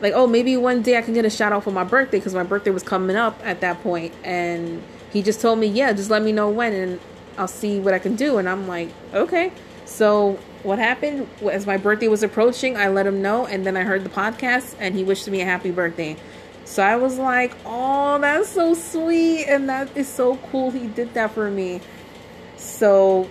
like, 0.00 0.14
oh, 0.14 0.26
maybe 0.26 0.56
one 0.56 0.82
day 0.82 0.98
I 0.98 1.02
can 1.02 1.14
get 1.14 1.24
a 1.24 1.30
shout 1.30 1.52
out 1.52 1.62
for 1.62 1.70
my 1.70 1.84
birthday 1.84 2.18
because 2.18 2.34
my 2.34 2.42
birthday 2.42 2.72
was 2.72 2.82
coming 2.82 3.14
up 3.14 3.40
at 3.44 3.60
that 3.60 3.84
point. 3.84 4.12
And 4.24 4.82
he 5.12 5.22
just 5.22 5.40
told 5.40 5.60
me, 5.60 5.68
yeah, 5.68 5.92
just 5.92 6.10
let 6.10 6.22
me 6.22 6.32
know 6.32 6.50
when 6.50 6.72
and 6.72 7.00
I'll 7.38 7.48
see 7.48 7.80
what 7.80 7.94
I 7.94 7.98
can 7.98 8.16
do. 8.16 8.38
And 8.38 8.48
I'm 8.48 8.66
like, 8.66 8.88
okay. 9.12 9.52
So 9.84 10.38
what 10.62 10.78
happened 10.78 11.28
as 11.50 11.66
my 11.66 11.76
birthday 11.76 12.08
was 12.08 12.22
approaching, 12.22 12.76
I 12.76 12.88
let 12.88 13.06
him 13.06 13.22
know. 13.22 13.46
And 13.46 13.64
then 13.64 13.76
I 13.76 13.82
heard 13.82 14.04
the 14.04 14.10
podcast 14.10 14.74
and 14.78 14.94
he 14.94 15.04
wished 15.04 15.28
me 15.28 15.40
a 15.40 15.44
happy 15.44 15.70
birthday. 15.70 16.16
So 16.64 16.82
I 16.82 16.96
was 16.96 17.18
like, 17.18 17.56
oh, 17.64 18.18
that's 18.18 18.48
so 18.48 18.74
sweet. 18.74 19.44
And 19.44 19.68
that 19.68 19.96
is 19.96 20.08
so 20.08 20.36
cool. 20.50 20.70
He 20.70 20.88
did 20.88 21.14
that 21.14 21.32
for 21.32 21.50
me. 21.50 21.80
So, 22.56 23.28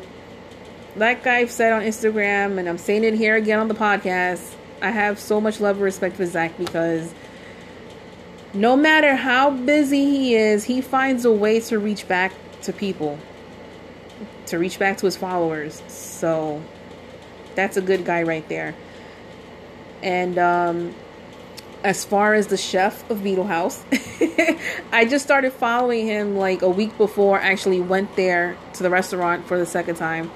like 0.96 1.28
I've 1.28 1.52
said 1.52 1.74
on 1.74 1.82
Instagram, 1.82 2.58
and 2.58 2.70
I'm 2.70 2.78
saying 2.78 3.04
it 3.04 3.14
here 3.16 3.36
again 3.36 3.60
on 3.60 3.68
the 3.68 3.74
podcast, 3.74 4.56
I 4.82 4.92
have 4.92 5.20
so 5.20 5.42
much 5.42 5.60
love 5.60 5.76
and 5.76 5.84
respect 5.84 6.16
for 6.16 6.26
Zach 6.26 6.58
because 6.58 7.14
no 8.54 8.78
matter 8.78 9.16
how 9.16 9.50
busy 9.52 10.06
he 10.06 10.36
is, 10.36 10.64
he 10.64 10.80
finds 10.80 11.26
a 11.26 11.32
way 11.32 11.60
to 11.62 11.78
reach 11.78 12.08
back 12.08 12.32
to 12.62 12.72
people, 12.72 13.20
to 14.48 14.60
reach 14.60 14.80
back 14.80 14.98
to 14.98 15.06
his 15.06 15.16
followers. 15.18 15.82
So 15.88 16.62
that's 17.56 17.78
a 17.78 17.82
good 17.82 18.06
guy 18.06 18.24
right 18.24 18.48
there. 18.50 18.76
And 20.04 20.38
um, 20.38 20.96
as 21.84 22.06
far 22.06 22.34
as 22.34 22.48
the 22.48 22.58
chef 22.58 23.10
of 23.10 23.24
Beetle 23.24 23.48
House, 23.48 23.84
I 24.92 25.06
just 25.10 25.26
started 25.26 25.54
following 25.54 26.06
him 26.06 26.36
like 26.36 26.62
a 26.62 26.70
week 26.70 26.98
before 26.98 27.40
I 27.40 27.52
actually 27.52 27.82
went 27.82 28.16
there 28.16 28.58
to 28.74 28.84
the 28.84 28.90
restaurant 28.90 29.48
for 29.48 29.58
the 29.58 29.66
second 29.66 29.96
time 29.96 30.32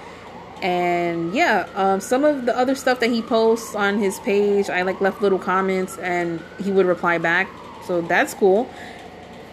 and 0.61 1.33
yeah 1.33 1.67
um, 1.75 2.01
some 2.01 2.25
of 2.25 2.45
the 2.45 2.57
other 2.57 2.75
stuff 2.75 2.99
that 2.99 3.09
he 3.09 3.21
posts 3.21 3.75
on 3.75 3.97
his 3.97 4.19
page 4.19 4.69
i 4.69 4.81
like 4.81 4.99
left 4.99 5.21
little 5.21 5.39
comments 5.39 5.97
and 5.99 6.41
he 6.61 6.71
would 6.71 6.85
reply 6.85 7.17
back 7.17 7.49
so 7.85 8.01
that's 8.01 8.33
cool 8.33 8.69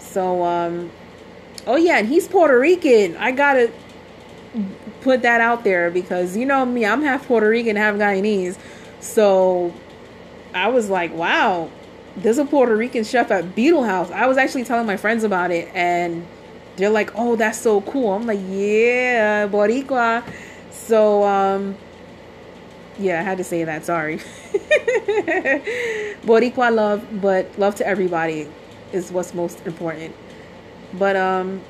so 0.01 0.43
um 0.43 0.91
oh 1.67 1.77
yeah 1.77 1.99
and 1.99 2.09
he's 2.09 2.27
puerto 2.27 2.59
rican 2.59 3.17
i 3.19 3.31
gotta 3.31 3.71
put 5.01 5.23
that 5.23 5.41
out 5.41 5.65
there 5.65 5.91
because 5.91 6.37
you 6.37 6.47
know 6.47 6.65
me 6.65 6.85
i'm 6.85 7.03
half 7.03 7.27
puerto 7.27 7.49
rican 7.49 7.77
half 7.77 7.95
guyanese 7.97 8.59
so 9.01 9.73
i 10.55 10.69
was 10.69 10.89
like 10.89 11.13
wow 11.15 11.71
there's 12.17 12.39
a 12.39 12.45
puerto 12.45 12.75
rican 12.75 13.05
chef 13.05 13.31
at 13.31 13.55
beetle 13.55 13.85
house 13.85 14.11
i 14.11 14.27
was 14.27 14.37
actually 14.37 14.65
telling 14.65 14.87
my 14.87 14.97
friends 14.97 15.25
about 15.25 15.51
it 15.51 15.69
and 15.75 16.27
they're 16.77 16.91
like 16.91 17.11
oh 17.15 17.37
that's 17.37 17.61
so 17.61 17.81
cool 17.83 18.13
i'm 18.13 18.27
like 18.27 18.41
yeah 18.49 19.47
boricua 19.47 20.25
so, 20.87 21.25
um, 21.25 21.77
yeah, 22.97 23.19
I 23.19 23.23
had 23.25 23.39
to 23.39 23.45
say 23.45 23.65
that. 23.65 23.85
Sorry. 23.85 24.19
Boricua 26.23 26.73
love, 26.73 27.05
but 27.21 27.59
love 27.59 27.75
to 27.77 27.87
everybody 27.87 28.49
is 28.93 29.11
what's 29.11 29.35
most 29.35 29.67
important. 29.67 30.15
But, 30.95 31.17
um, 31.17 31.61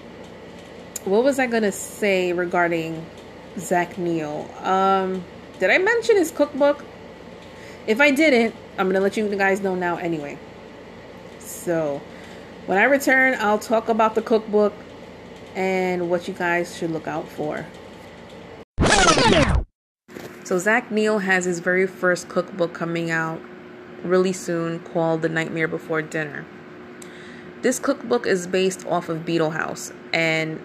what 1.07 1.23
was 1.23 1.39
I 1.39 1.47
gonna 1.47 1.73
say 1.73 2.33
regarding 2.33 3.07
Zach 3.59 3.97
Neil? 3.97 4.51
Um, 4.63 5.25
did 5.59 5.71
I 5.71 5.79
mention 5.79 6.17
his 6.17 6.31
cookbook? 6.31 6.85
If 7.87 8.01
I 8.01 8.11
didn't, 8.11 8.55
I'm 8.77 8.89
gonna 8.89 9.01
let 9.01 9.17
you 9.17 9.29
guys 9.37 9.61
know 9.61 9.75
now 9.75 9.97
anyway. 9.97 10.39
So, 11.39 12.03
when 12.67 12.79
I 12.79 12.85
return, 12.85 13.37
I'll 13.39 13.59
talk 13.59 13.89
about 13.89 14.17
the 14.17 14.23
cookbook 14.23 14.75
and 15.55 16.11
what 16.11 16.27
you 16.27 16.35
guys 16.35 16.77
should 16.77 16.91
look 16.91 17.07
out 17.07 17.29
for. 17.29 17.65
So 20.45 20.59
Zach 20.59 20.93
Neil 20.93 21.19
has 21.19 21.45
his 21.45 21.59
very 21.59 21.89
first 21.89 22.29
cookbook 22.29 22.73
coming 22.73 23.11
out 23.11 23.41
really 24.05 24.33
soon 24.33 24.79
called 24.79 25.23
The 25.23 25.29
Nightmare 25.29 25.67
Before 25.67 26.03
Dinner. 26.03 26.47
This 27.63 27.81
cookbook 27.81 28.29
is 28.29 28.47
based 28.47 28.87
off 28.87 29.09
of 29.09 29.25
Beetle 29.25 29.51
House 29.51 29.93
and 30.13 30.61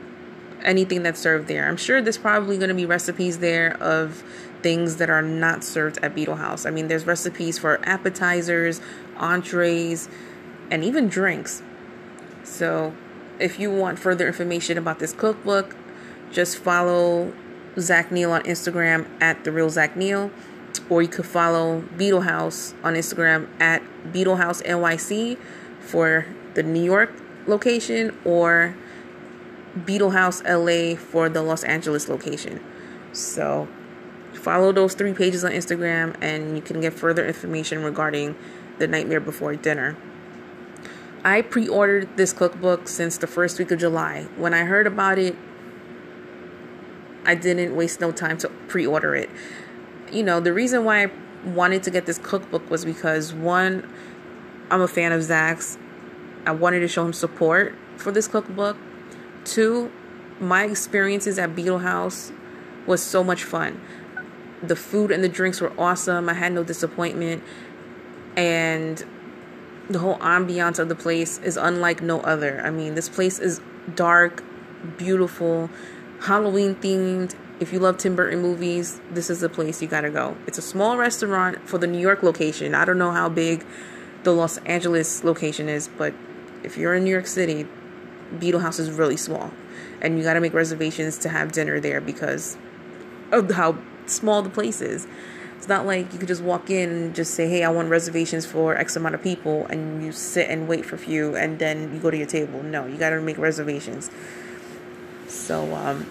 anything 0.63 1.04
that's 1.04 1.19
served 1.19 1.47
there. 1.47 1.67
I'm 1.67 1.78
sure 1.78 2.02
there's 2.02 2.17
probably 2.17 2.58
going 2.58 2.69
to 2.69 2.76
be 2.76 2.86
recipes 2.86 3.39
there 3.39 3.76
of 3.82 4.24
things 4.62 4.97
that 4.97 5.10
are 5.10 5.21
not 5.21 5.63
served 5.63 6.00
at 6.04 6.15
Beetle 6.15 6.36
House. 6.36 6.65
I 6.65 6.71
mean, 6.71 6.88
there's 6.88 7.06
recipes 7.06 7.58
for 7.58 7.80
appetizers, 7.84 8.82
entrees, 9.17 10.10
and 10.69 10.84
even 10.84 11.08
drinks. 11.08 11.63
So, 12.43 12.93
if 13.39 13.60
you 13.60 13.71
want 13.71 13.97
further 13.97 14.28
information 14.28 14.78
about 14.78 15.00
this 15.00 15.13
cookbook, 15.13 15.76
just 16.32 16.58
follow 16.58 17.34
Zach 17.80 18.12
Neil 18.12 18.32
on 18.32 18.43
Instagram 18.43 19.08
at 19.21 19.43
the 19.43 19.52
real 19.52 19.69
Zach 19.69 19.95
Neil, 19.95 20.32
or 20.89 21.02
you 21.02 21.08
could 21.08 21.26
follow 21.26 21.82
Beetle 21.97 22.21
House 22.21 22.74
on 22.84 22.93
Instagram 22.93 23.47
at 23.60 23.82
Beetle 24.12 24.38
House 24.38 24.62
NYC 24.62 25.38
for 25.80 26.26
the 26.54 26.63
New 26.63 26.84
York 26.84 27.12
location, 27.47 28.15
or 28.24 28.76
Beetle 29.86 30.12
House 30.12 30.44
LA 30.44 30.96
for 30.96 31.30
the 31.30 31.42
Los 31.42 31.64
Angeles 31.64 32.10
location. 32.10 32.62
So 33.14 33.68
follow 34.34 34.72
those 34.72 34.94
three 34.94 35.14
pages 35.14 35.44
on 35.44 35.52
Instagram, 35.52 36.16
and 36.22 36.56
you 36.56 36.62
can 36.62 36.82
get 36.82 36.94
further 36.94 37.26
information 37.26 37.84
regarding 37.84 38.36
the 38.80 38.88
Nightmare 38.88 39.20
Before 39.20 39.56
Dinner. 39.56 39.96
I 41.24 41.42
pre 41.42 41.68
ordered 41.68 42.18
this 42.18 42.34
cookbook 42.34 42.88
since 42.88 43.18
the 43.18 43.28
first 43.28 43.60
week 43.60 43.72
of 43.72 43.80
July. 43.80 44.28
When 44.38 44.54
I 44.54 44.64
heard 44.64 44.88
about 44.88 45.20
it, 45.20 45.36
I 47.26 47.36
didn't 47.36 47.76
waste 47.76 48.02
no 48.02 48.12
time 48.12 48.38
to 48.40 48.50
pre 48.68 48.86
order 48.86 49.16
it. 49.16 49.30
You 50.12 50.24
know, 50.24 50.40
the 50.40 50.52
reason 50.52 50.84
why 50.84 51.04
I 51.04 51.12
wanted 51.46 51.84
to 51.84 51.92
get 51.92 52.06
this 52.06 52.18
cookbook 52.18 52.70
was 52.70 52.84
because 52.84 53.34
one, 53.34 53.90
I'm 54.70 54.82
a 54.82 54.88
fan 54.88 55.12
of 55.12 55.24
Zach's. 55.24 55.78
I 56.46 56.52
wanted 56.52 56.80
to 56.80 56.88
show 56.88 57.06
him 57.06 57.14
support 57.14 57.76
for 57.98 58.12
this 58.12 58.28
cookbook. 58.28 58.78
Two, 59.44 59.92
my 60.40 60.66
experiences 60.66 61.38
at 61.40 61.56
Beetle 61.56 61.80
House 61.80 62.32
was 62.86 63.02
so 63.02 63.24
much 63.24 63.44
fun. 63.44 63.82
The 64.64 64.76
food 64.76 65.12
and 65.12 65.24
the 65.24 65.30
drinks 65.30 65.62
were 65.62 65.74
awesome. 65.80 66.30
I 66.30 66.34
had 66.34 66.52
no 66.52 66.64
disappointment. 66.64 67.44
And 68.36 69.04
the 69.90 70.00
whole 70.00 70.18
ambiance 70.18 70.80
of 70.80 70.90
the 70.90 70.96
place 70.96 71.38
is 71.40 71.58
unlike 71.58 72.02
no 72.02 72.22
other. 72.22 72.62
I 72.62 72.70
mean, 72.70 72.96
this 72.96 73.10
place 73.10 73.40
is 73.40 73.62
dark, 73.96 74.44
beautiful, 74.98 75.70
Halloween 76.22 76.76
themed. 76.76 77.36
If 77.60 77.74
you 77.74 77.80
love 77.80 77.98
Tim 77.98 78.16
Burton 78.16 78.42
movies, 78.42 79.00
this 79.12 79.30
is 79.30 79.42
the 79.42 79.50
place 79.50 79.82
you 79.82 79.88
gotta 79.88 80.10
go. 80.10 80.38
It's 80.48 80.58
a 80.58 80.64
small 80.64 80.98
restaurant 80.98 81.68
for 81.68 81.78
the 81.78 81.88
New 81.88 82.00
York 82.00 82.24
location. 82.24 82.74
I 82.74 82.86
don't 82.86 82.98
know 82.98 83.12
how 83.12 83.30
big 83.30 83.66
the 84.24 84.32
Los 84.32 84.58
Angeles 84.60 85.24
location 85.24 85.68
is, 85.68 85.88
but 85.88 86.14
if 86.64 86.78
you're 86.78 86.96
in 86.96 87.04
New 87.04 87.12
York 87.12 87.28
City, 87.28 87.68
Beetle 88.39 88.62
House 88.62 88.80
is 88.80 88.91
really 88.91 89.17
small. 89.17 89.52
And 90.02 90.17
you 90.17 90.24
gotta 90.24 90.41
make 90.41 90.54
reservations 90.54 91.17
to 91.20 91.30
have 91.30 91.52
dinner 91.52 91.80
there 91.80 92.02
because 92.02 92.58
of 93.32 93.52
how 93.52 93.78
small 94.06 94.41
the 94.41 94.50
place 94.50 94.82
is. 94.82 95.08
It's 95.58 95.67
not 95.67 95.86
like 95.86 96.12
you 96.12 96.17
could 96.17 96.28
just 96.28 96.41
walk 96.41 96.72
in 96.72 96.89
and 96.89 97.15
just 97.15 97.36
say, 97.36 97.48
hey, 97.48 97.63
I 97.63 97.70
want 97.70 97.89
reservations 97.89 98.48
for 98.48 98.76
X 98.76 98.96
amount 98.96 99.13
of 99.13 99.22
people, 99.22 99.67
and 99.67 100.04
you 100.04 100.12
sit 100.12 100.50
and 100.50 100.67
wait 100.67 100.86
for 100.86 100.96
a 100.96 101.00
few, 101.00 101.36
and 101.36 101.60
then 101.60 101.94
you 101.94 102.00
go 102.00 102.10
to 102.10 102.17
your 102.17 102.26
table. 102.26 102.63
No, 102.63 102.88
you 102.88 102.98
gotta 102.98 103.22
make 103.22 103.38
reservations. 103.38 104.10
So, 105.28 105.76
um, 105.76 106.10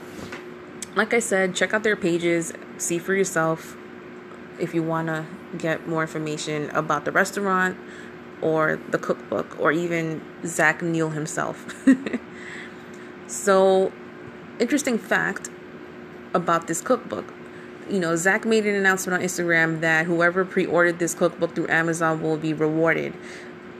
like 0.94 1.12
I 1.12 1.18
said, 1.18 1.56
check 1.56 1.74
out 1.74 1.82
their 1.82 1.96
pages, 1.96 2.52
see 2.78 2.98
for 2.98 3.12
yourself 3.12 3.76
if 4.60 4.74
you 4.74 4.82
want 4.82 5.08
to 5.08 5.26
get 5.56 5.88
more 5.88 6.02
information 6.02 6.70
about 6.70 7.04
the 7.04 7.12
restaurant 7.12 7.76
or 8.42 8.78
the 8.90 8.98
cookbook 8.98 9.58
or 9.58 9.72
even 9.72 10.20
Zach 10.44 10.82
Neil 10.82 11.10
himself. 11.10 11.74
so, 13.26 13.92
interesting 14.58 14.98
fact 14.98 15.50
about 16.34 16.66
this 16.66 16.80
cookbook. 16.80 17.32
You 17.88 17.98
know, 17.98 18.14
Zach 18.16 18.44
made 18.44 18.66
an 18.66 18.74
announcement 18.74 19.20
on 19.20 19.26
Instagram 19.26 19.80
that 19.80 20.06
whoever 20.06 20.44
pre 20.44 20.66
ordered 20.66 20.98
this 20.98 21.14
cookbook 21.14 21.54
through 21.54 21.68
Amazon 21.68 22.22
will 22.22 22.36
be 22.36 22.52
rewarded. 22.52 23.14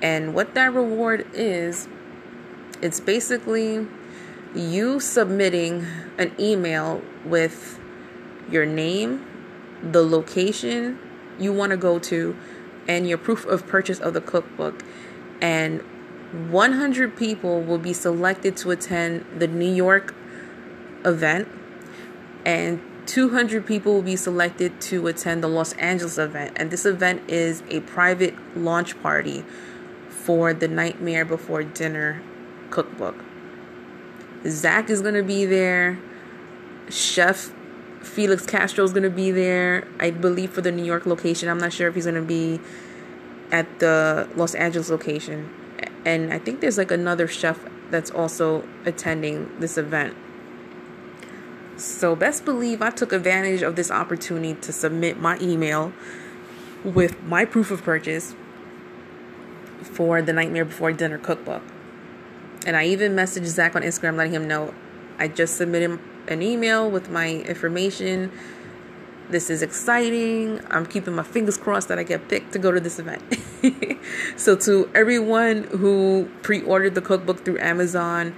And 0.03 0.35
what 0.35 0.55
that 0.55 0.73
reward 0.73 1.27
is, 1.33 1.87
it's 2.83 3.01
basically 3.01 3.87
you 4.55 4.99
submitting 4.99 5.87
an 6.19 6.33
email 6.41 7.03
with 7.25 7.79
your 8.51 8.67
name, 8.67 9.25
the 9.83 10.03
location 10.03 10.99
you 11.39 11.53
want 11.53 11.71
to 11.71 11.77
go 11.77 11.99
to, 11.99 12.37
and 12.89 13.09
your 13.09 13.19
proof 13.19 13.45
of 13.47 13.67
purchase 13.67 13.99
of 14.01 14.15
the 14.15 14.21
cookbook. 14.21 14.83
And 15.41 15.83
100 16.51 17.17
people 17.17 17.63
will 17.63 17.79
be 17.79 17.93
selected 17.93 18.57
to 18.59 18.71
attend 18.71 19.25
the 19.37 19.49
New 19.49 19.73
York 19.73 20.15
event, 21.05 21.49
and 22.45 22.81
200 23.07 23.67
people 23.67 23.95
will 23.95 24.03
be 24.03 24.17
selected 24.17 24.81
to 24.83 25.07
attend 25.09 25.43
the 25.43 25.49
Los 25.49 25.73
Angeles 25.75 26.19
event. 26.19 26.53
And 26.57 26.71
this 26.71 26.87
event 26.87 27.29
is 27.29 27.63
a 27.69 27.81
private 27.81 28.35
launch 28.57 29.01
party 29.03 29.45
for 30.09 30.55
the 30.55 30.69
Nightmare 30.69 31.25
Before 31.25 31.65
Dinner 31.65 32.23
cookbook. 32.71 33.17
Zach 34.47 34.89
is 34.89 35.03
going 35.03 35.15
to 35.15 35.23
be 35.23 35.45
there. 35.45 35.99
Chef 36.89 37.53
Felix 38.03 38.47
Castro 38.47 38.85
is 38.85 38.93
going 38.93 39.03
to 39.03 39.11
be 39.11 39.31
there, 39.31 39.87
I 39.99 40.11
believe, 40.11 40.51
for 40.51 40.63
the 40.63 40.73
New 40.73 40.85
York 40.85 41.07
location. 41.07 41.49
I'm 41.49 41.59
not 41.59 41.73
sure 41.73 41.89
if 41.89 41.95
he's 41.95 42.05
going 42.05 42.15
to 42.15 42.23
be 42.23 42.61
at 43.53 43.79
the 43.79 44.29
Los 44.35 44.55
Angeles 44.55 44.91
location. 44.91 45.51
And 46.05 46.33
I 46.33 46.39
think 46.39 46.61
there's 46.61 46.79
like 46.79 46.91
another 46.91 47.29
chef 47.29 47.59
that's 47.91 48.11
also 48.11 48.67
attending 48.85 49.51
this 49.61 49.77
event. 49.77 50.17
So, 51.77 52.15
best 52.15 52.45
believe 52.45 52.83
I 52.83 52.91
took 52.91 53.13
advantage 53.13 53.63
of 53.63 53.77
this 53.77 53.91
opportunity 53.91 54.55
to 54.61 54.73
submit 54.73 55.19
my 55.19 55.39
email 55.41 55.93
with 56.85 57.23
my 57.23 57.45
proof 57.45 57.71
of 57.71 57.83
purchase 57.83 58.35
for 59.83 60.21
the 60.21 60.33
Nightmare 60.33 60.65
Before 60.65 60.93
Dinner 60.93 61.19
cookbook. 61.19 61.63
And 62.67 62.77
I 62.77 62.85
even 62.87 63.17
messaged 63.17 63.47
Zach 63.47 63.75
on 63.75 63.83
Instagram 63.83 64.17
letting 64.17 64.35
him 64.35 64.47
know 64.47 64.75
I 65.19 65.29
just 65.29 65.57
submitted 65.57 65.99
an 66.31 66.43
email 66.43 66.91
with 66.91 67.11
my 67.11 67.29
information. 67.29 68.33
This 69.29 69.51
is 69.51 69.63
exciting. 69.63 70.61
I'm 70.71 70.87
keeping 70.87 71.15
my 71.15 71.23
fingers 71.23 71.57
crossed 71.57 71.89
that 71.89 71.99
I 71.99 72.03
get 72.03 72.29
picked 72.29 72.53
to 72.53 72.59
go 72.59 72.73
to 72.73 72.81
this 72.81 72.99
event. 72.99 73.23
so, 74.37 74.57
to 74.57 74.91
everyone 74.95 75.65
who 75.65 76.29
pre 76.43 76.63
ordered 76.63 76.95
the 76.95 77.03
cookbook 77.03 77.45
through 77.45 77.59
Amazon 77.59 78.35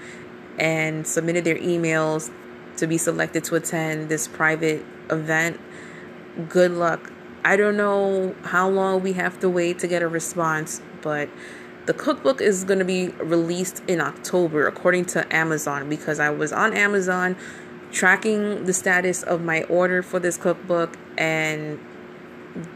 and 0.58 1.06
submitted 1.06 1.44
their 1.44 1.56
emails 1.56 2.30
to 2.76 2.86
be 2.86 2.98
selected 2.98 3.44
to 3.44 3.54
attend 3.54 4.08
this 4.08 4.28
private 4.28 4.84
event, 5.10 5.60
good 6.48 6.72
luck. 6.72 7.12
I 7.44 7.56
don't 7.56 7.76
know 7.76 8.34
how 8.44 8.68
long 8.68 9.02
we 9.02 9.14
have 9.14 9.40
to 9.40 9.48
wait 9.48 9.78
to 9.80 9.88
get 9.88 10.02
a 10.02 10.08
response, 10.08 10.80
but 11.00 11.28
the 11.86 11.94
cookbook 11.94 12.40
is 12.40 12.62
going 12.64 12.78
to 12.78 12.84
be 12.84 13.08
released 13.08 13.82
in 13.88 14.00
October, 14.00 14.66
according 14.68 15.06
to 15.06 15.34
Amazon, 15.34 15.88
because 15.88 16.20
I 16.20 16.30
was 16.30 16.52
on 16.52 16.72
Amazon 16.74 17.36
tracking 17.92 18.64
the 18.64 18.72
status 18.72 19.22
of 19.22 19.42
my 19.42 19.62
order 19.64 20.02
for 20.02 20.18
this 20.18 20.36
cookbook 20.36 20.96
and 21.16 21.78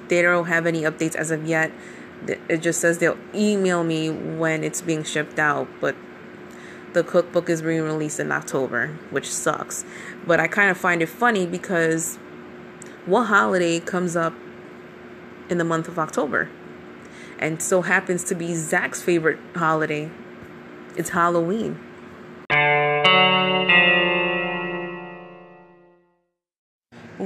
they 0.08 0.22
don't 0.22 0.46
have 0.46 0.66
any 0.66 0.82
updates 0.82 1.14
as 1.14 1.30
of 1.30 1.46
yet. 1.46 1.72
It 2.26 2.58
just 2.58 2.80
says 2.80 2.98
they'll 2.98 3.18
email 3.34 3.82
me 3.84 4.10
when 4.10 4.62
it's 4.62 4.80
being 4.80 5.02
shipped 5.02 5.38
out, 5.38 5.68
but 5.80 5.96
the 6.92 7.02
cookbook 7.02 7.50
is 7.50 7.60
being 7.60 7.82
released 7.82 8.20
in 8.20 8.32
October, 8.32 8.88
which 9.10 9.30
sucks. 9.30 9.84
But 10.26 10.40
I 10.40 10.48
kind 10.48 10.70
of 10.70 10.78
find 10.78 11.02
it 11.02 11.08
funny 11.08 11.46
because 11.46 12.16
what 13.04 13.24
holiday 13.24 13.80
comes 13.80 14.16
up 14.16 14.34
in 15.50 15.58
the 15.58 15.64
month 15.64 15.88
of 15.88 15.98
October? 15.98 16.48
and 17.38 17.62
so 17.62 17.82
happens 17.82 18.24
to 18.24 18.34
be 18.34 18.54
Zach's 18.54 19.02
favorite 19.02 19.38
holiday. 19.54 20.10
It's 20.96 21.10
Halloween. 21.10 21.78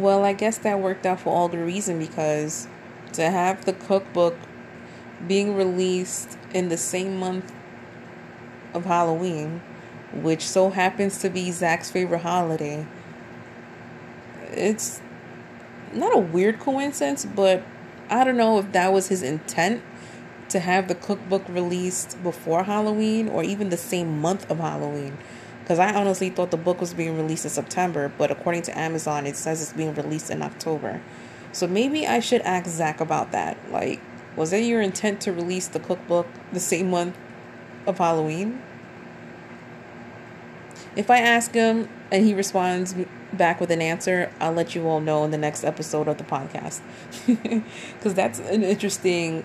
Well, 0.01 0.25
I 0.25 0.33
guess 0.33 0.57
that 0.57 0.81
worked 0.81 1.05
out 1.05 1.21
for 1.21 1.29
all 1.29 1.49
the 1.49 1.59
reason 1.59 1.99
because 1.99 2.67
to 3.13 3.31
have 3.31 3.67
the 3.67 3.75
cookbook 3.75 4.35
being 5.29 5.55
released 5.55 6.39
in 6.55 6.71
the 6.71 6.79
same 6.79 7.19
month 7.19 7.53
of 8.73 8.87
Halloween, 8.87 9.61
which 10.15 10.49
so 10.49 10.71
happens 10.71 11.19
to 11.19 11.29
be 11.29 11.51
Zach's 11.51 11.91
favorite 11.91 12.23
holiday, 12.23 12.87
it's 14.53 15.03
not 15.93 16.17
a 16.17 16.19
weird 16.19 16.61
coincidence, 16.61 17.27
but 17.27 17.63
I 18.09 18.25
don't 18.25 18.39
know 18.39 18.59
if 18.59 18.73
that 18.73 18.95
was 18.95 19.09
his 19.09 19.23
intent 19.23 19.83
to 20.49 20.61
have 20.61 20.89
the 20.89 20.95
cookbook 20.95 21.47
released 21.47 22.23
before 22.23 22.65
Halloween 22.65 23.29
or 23.29 23.43
even 23.45 23.69
the 23.69 23.77
same 23.77 24.19
month 24.19 24.51
of 24.51 24.61
Halloween. 24.61 25.19
Because 25.71 25.79
I 25.79 25.95
honestly 25.95 26.31
thought 26.31 26.51
the 26.51 26.57
book 26.57 26.81
was 26.81 26.95
being 26.95 27.17
released 27.17 27.45
in 27.45 27.51
September, 27.53 28.11
but 28.19 28.33
according 28.33 28.63
to 28.63 28.77
Amazon, 28.77 29.25
it 29.25 29.37
says 29.37 29.63
it's 29.63 29.73
being 29.73 29.95
released 29.95 30.29
in 30.29 30.43
October. 30.43 31.01
So 31.53 31.69
maybe 31.69 32.09
I 32.09 32.19
should 32.19 32.41
ask 32.41 32.69
Zach 32.69 33.01
about 33.01 33.31
that. 33.31 33.57
Like, 33.71 34.01
was 34.35 34.53
it 34.53 34.65
your 34.65 34.81
intent 34.81 35.21
to 35.21 35.33
release 35.33 35.69
the 35.69 35.79
cookbook 35.79 36.27
the 36.53 36.59
same 36.59 36.91
month 36.91 37.17
of 37.87 37.99
Halloween? 37.99 38.61
If 40.97 41.09
I 41.09 41.19
ask 41.19 41.55
him 41.55 41.89
and 42.11 42.25
he 42.25 42.35
responds 42.35 42.97
back 43.33 43.61
with 43.61 43.71
an 43.71 43.81
answer, 43.81 44.33
I'll 44.41 44.51
let 44.51 44.75
you 44.75 44.89
all 44.89 44.99
know 44.99 45.23
in 45.23 45.31
the 45.31 45.39
next 45.39 45.63
episode 45.63 46.09
of 46.09 46.19
the 46.19 46.25
podcast. 46.25 46.81
Because 47.97 48.15
that's 48.15 48.41
an 48.41 48.65
interesting 48.65 49.45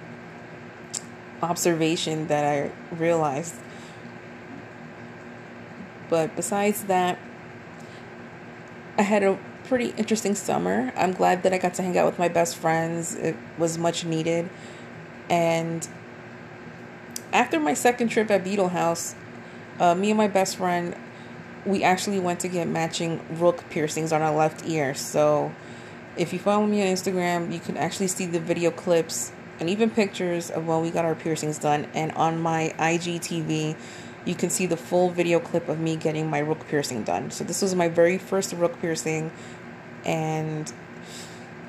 observation 1.44 2.26
that 2.30 2.46
I 2.46 2.72
realized. 2.96 3.54
But 6.10 6.36
besides 6.36 6.84
that, 6.86 7.18
I 8.98 9.02
had 9.02 9.24
a 9.24 9.38
pretty 9.66 9.90
interesting 9.98 10.36
summer. 10.36 10.94
I'm 10.96 11.14
glad 11.14 11.44
that 11.44 11.54
I 11.54 11.58
got 11.58 11.74
to 11.76 11.84
hang 11.84 11.98
out 11.98 12.06
with 12.06 12.20
my 12.20 12.28
best 12.28 12.56
friends. 12.56 13.16
It 13.16 13.36
was 13.58 13.78
much 13.78 14.06
needed. 14.06 14.50
And 15.30 15.88
after 17.34 17.60
my 17.60 17.74
second 17.74 18.10
trip 18.10 18.30
at 18.32 18.44
Beetle 18.44 18.70
House, 18.70 19.16
uh, 19.80 19.96
me 19.96 20.12
and 20.12 20.18
my 20.18 20.28
best 20.28 20.58
friend, 20.58 20.96
we 21.66 21.84
actually 21.84 22.20
went 22.20 22.40
to 22.42 22.48
get 22.48 22.68
matching 22.68 23.20
rook 23.38 23.68
piercings 23.70 24.14
on 24.14 24.22
our 24.22 24.34
left 24.34 24.66
ear. 24.66 24.94
So 24.94 25.52
if 26.16 26.32
you 26.32 26.40
follow 26.40 26.66
me 26.66 26.82
on 26.82 26.88
Instagram, 26.88 27.52
you 27.52 27.60
can 27.60 27.76
actually 27.76 28.08
see 28.08 28.26
the 28.26 28.40
video 28.40 28.72
clips 28.72 29.32
and 29.60 29.70
even 29.70 29.90
pictures 29.90 30.52
of 30.52 30.68
when 30.68 30.82
we 30.82 30.92
got 30.92 31.06
our 31.06 31.16
piercings 31.16 31.58
done. 31.58 31.88
And 31.94 32.12
on 32.14 32.42
my 32.42 32.74
IGTV, 32.78 33.76
you 34.26 34.36
can 34.36 34.50
see 34.50 34.66
the 34.66 34.78
full 34.78 35.10
video 35.10 35.40
clip 35.40 35.70
of 35.70 35.80
me 35.80 35.96
getting 35.96 36.30
my 36.30 36.40
rook 36.40 36.68
piercing 36.68 37.04
done. 37.04 37.32
So 37.32 37.44
this 37.44 37.62
was 37.62 37.76
my 37.76 37.88
very 37.88 38.18
first 38.18 38.54
rook 38.54 38.80
piercing, 38.80 39.32
and 40.04 40.72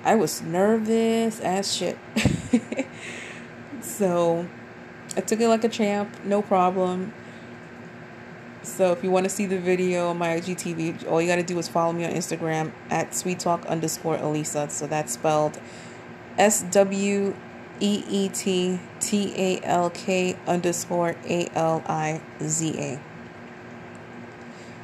I 0.04 0.14
was 0.14 0.42
nervous 0.42 1.40
as 1.40 1.74
shit. 1.74 1.98
so 3.80 4.46
I 5.16 5.20
took 5.20 5.40
it 5.40 5.48
like 5.48 5.64
a 5.64 5.68
champ, 5.68 6.10
no 6.24 6.42
problem. 6.42 7.12
So 8.62 8.90
if 8.92 9.04
you 9.04 9.10
want 9.10 9.24
to 9.24 9.30
see 9.30 9.46
the 9.46 9.58
video 9.58 10.10
on 10.10 10.18
my 10.18 10.40
IGTV, 10.40 11.08
all 11.08 11.22
you 11.22 11.28
got 11.28 11.36
to 11.36 11.42
do 11.42 11.58
is 11.58 11.68
follow 11.68 11.92
me 11.92 12.04
on 12.04 12.10
Instagram 12.10 12.72
at 12.90 13.14
sweet 13.14 13.38
talk 13.38 13.64
underscore 13.66 14.16
Aliza. 14.18 14.70
So 14.70 14.86
that's 14.86 15.12
spelled 15.12 15.60
S 16.36 16.62
W 16.70 17.34
E 17.80 18.04
E 18.08 18.28
T 18.28 18.78
T 19.00 19.34
A 19.36 19.60
L 19.64 19.90
K 19.90 20.36
underscore 20.46 21.16
A 21.28 21.48
L 21.54 21.82
I 21.86 22.20
Z 22.42 22.74
A. 22.78 23.00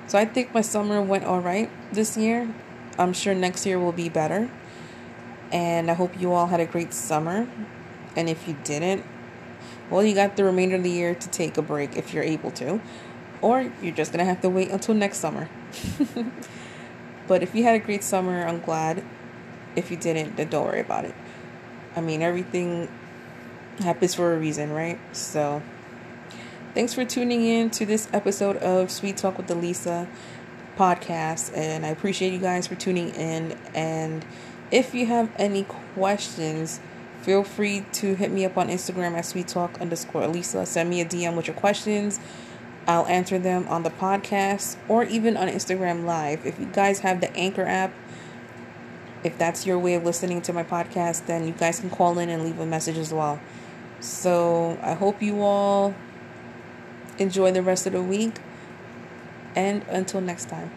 So 0.06 0.18
I 0.18 0.26
think 0.26 0.52
my 0.52 0.60
summer 0.60 1.00
went 1.00 1.24
all 1.24 1.40
right 1.40 1.70
this 1.92 2.16
year. 2.16 2.52
I'm 2.98 3.14
sure 3.14 3.34
next 3.34 3.64
year 3.64 3.78
will 3.78 3.92
be 3.92 4.08
better. 4.08 4.50
And 5.50 5.90
I 5.90 5.94
hope 5.94 6.20
you 6.20 6.32
all 6.32 6.48
had 6.48 6.60
a 6.60 6.66
great 6.66 6.92
summer. 6.92 7.48
And 8.14 8.28
if 8.28 8.46
you 8.46 8.56
didn't, 8.64 9.04
well, 9.90 10.02
you 10.02 10.14
got 10.14 10.36
the 10.36 10.44
remainder 10.44 10.76
of 10.76 10.82
the 10.82 10.90
year 10.90 11.14
to 11.14 11.28
take 11.28 11.56
a 11.56 11.62
break 11.62 11.96
if 11.96 12.12
you're 12.12 12.22
able 12.22 12.50
to. 12.52 12.80
Or 13.40 13.72
you're 13.82 13.94
just 13.94 14.12
going 14.12 14.24
to 14.24 14.24
have 14.24 14.40
to 14.42 14.50
wait 14.50 14.70
until 14.70 14.94
next 14.94 15.18
summer. 15.18 15.48
but 17.26 17.42
if 17.42 17.54
you 17.54 17.64
had 17.64 17.74
a 17.74 17.78
great 17.78 18.04
summer, 18.04 18.46
I'm 18.46 18.60
glad. 18.60 19.02
If 19.76 19.90
you 19.90 19.96
didn't, 19.96 20.36
then 20.36 20.48
don't 20.48 20.66
worry 20.66 20.80
about 20.80 21.06
it. 21.06 21.14
I 21.94 22.00
mean, 22.00 22.22
everything 22.22 22.88
happens 23.78 24.14
for 24.14 24.34
a 24.34 24.38
reason, 24.38 24.72
right? 24.72 24.98
So, 25.12 25.62
thanks 26.74 26.94
for 26.94 27.04
tuning 27.04 27.44
in 27.44 27.70
to 27.70 27.86
this 27.86 28.08
episode 28.12 28.56
of 28.58 28.90
Sweet 28.90 29.16
Talk 29.16 29.36
with 29.36 29.48
Aliza 29.48 30.08
podcast. 30.76 31.56
And 31.56 31.84
I 31.84 31.88
appreciate 31.88 32.32
you 32.32 32.38
guys 32.38 32.66
for 32.66 32.74
tuning 32.74 33.10
in. 33.10 33.56
And 33.74 34.24
if 34.70 34.94
you 34.94 35.06
have 35.06 35.30
any 35.36 35.64
questions, 35.94 36.80
feel 37.22 37.44
free 37.44 37.84
to 37.92 38.14
hit 38.14 38.30
me 38.30 38.44
up 38.44 38.56
on 38.56 38.68
Instagram 38.68 39.12
at 39.16 39.26
sweet 39.26 39.48
talk 39.48 39.80
underscore 39.80 40.22
Aliza. 40.22 40.66
Send 40.66 40.90
me 40.90 41.00
a 41.00 41.04
DM 41.04 41.36
with 41.36 41.46
your 41.46 41.56
questions. 41.56 42.18
I'll 42.86 43.06
answer 43.06 43.38
them 43.38 43.66
on 43.68 43.84
the 43.84 43.90
podcast 43.90 44.76
or 44.88 45.04
even 45.04 45.36
on 45.36 45.48
Instagram 45.48 46.04
Live. 46.04 46.44
If 46.44 46.58
you 46.58 46.66
guys 46.66 47.00
have 47.00 47.20
the 47.20 47.34
Anchor 47.36 47.64
app, 47.64 47.92
if 49.24 49.38
that's 49.38 49.66
your 49.66 49.78
way 49.78 49.94
of 49.94 50.04
listening 50.04 50.42
to 50.42 50.52
my 50.52 50.64
podcast, 50.64 51.26
then 51.26 51.46
you 51.46 51.52
guys 51.52 51.80
can 51.80 51.90
call 51.90 52.18
in 52.18 52.28
and 52.28 52.44
leave 52.44 52.58
a 52.58 52.66
message 52.66 52.98
as 52.98 53.12
well. 53.12 53.40
So 54.00 54.78
I 54.82 54.94
hope 54.94 55.22
you 55.22 55.42
all 55.42 55.94
enjoy 57.18 57.52
the 57.52 57.62
rest 57.62 57.86
of 57.86 57.92
the 57.92 58.02
week. 58.02 58.34
And 59.54 59.84
until 59.88 60.20
next 60.20 60.48
time. 60.48 60.70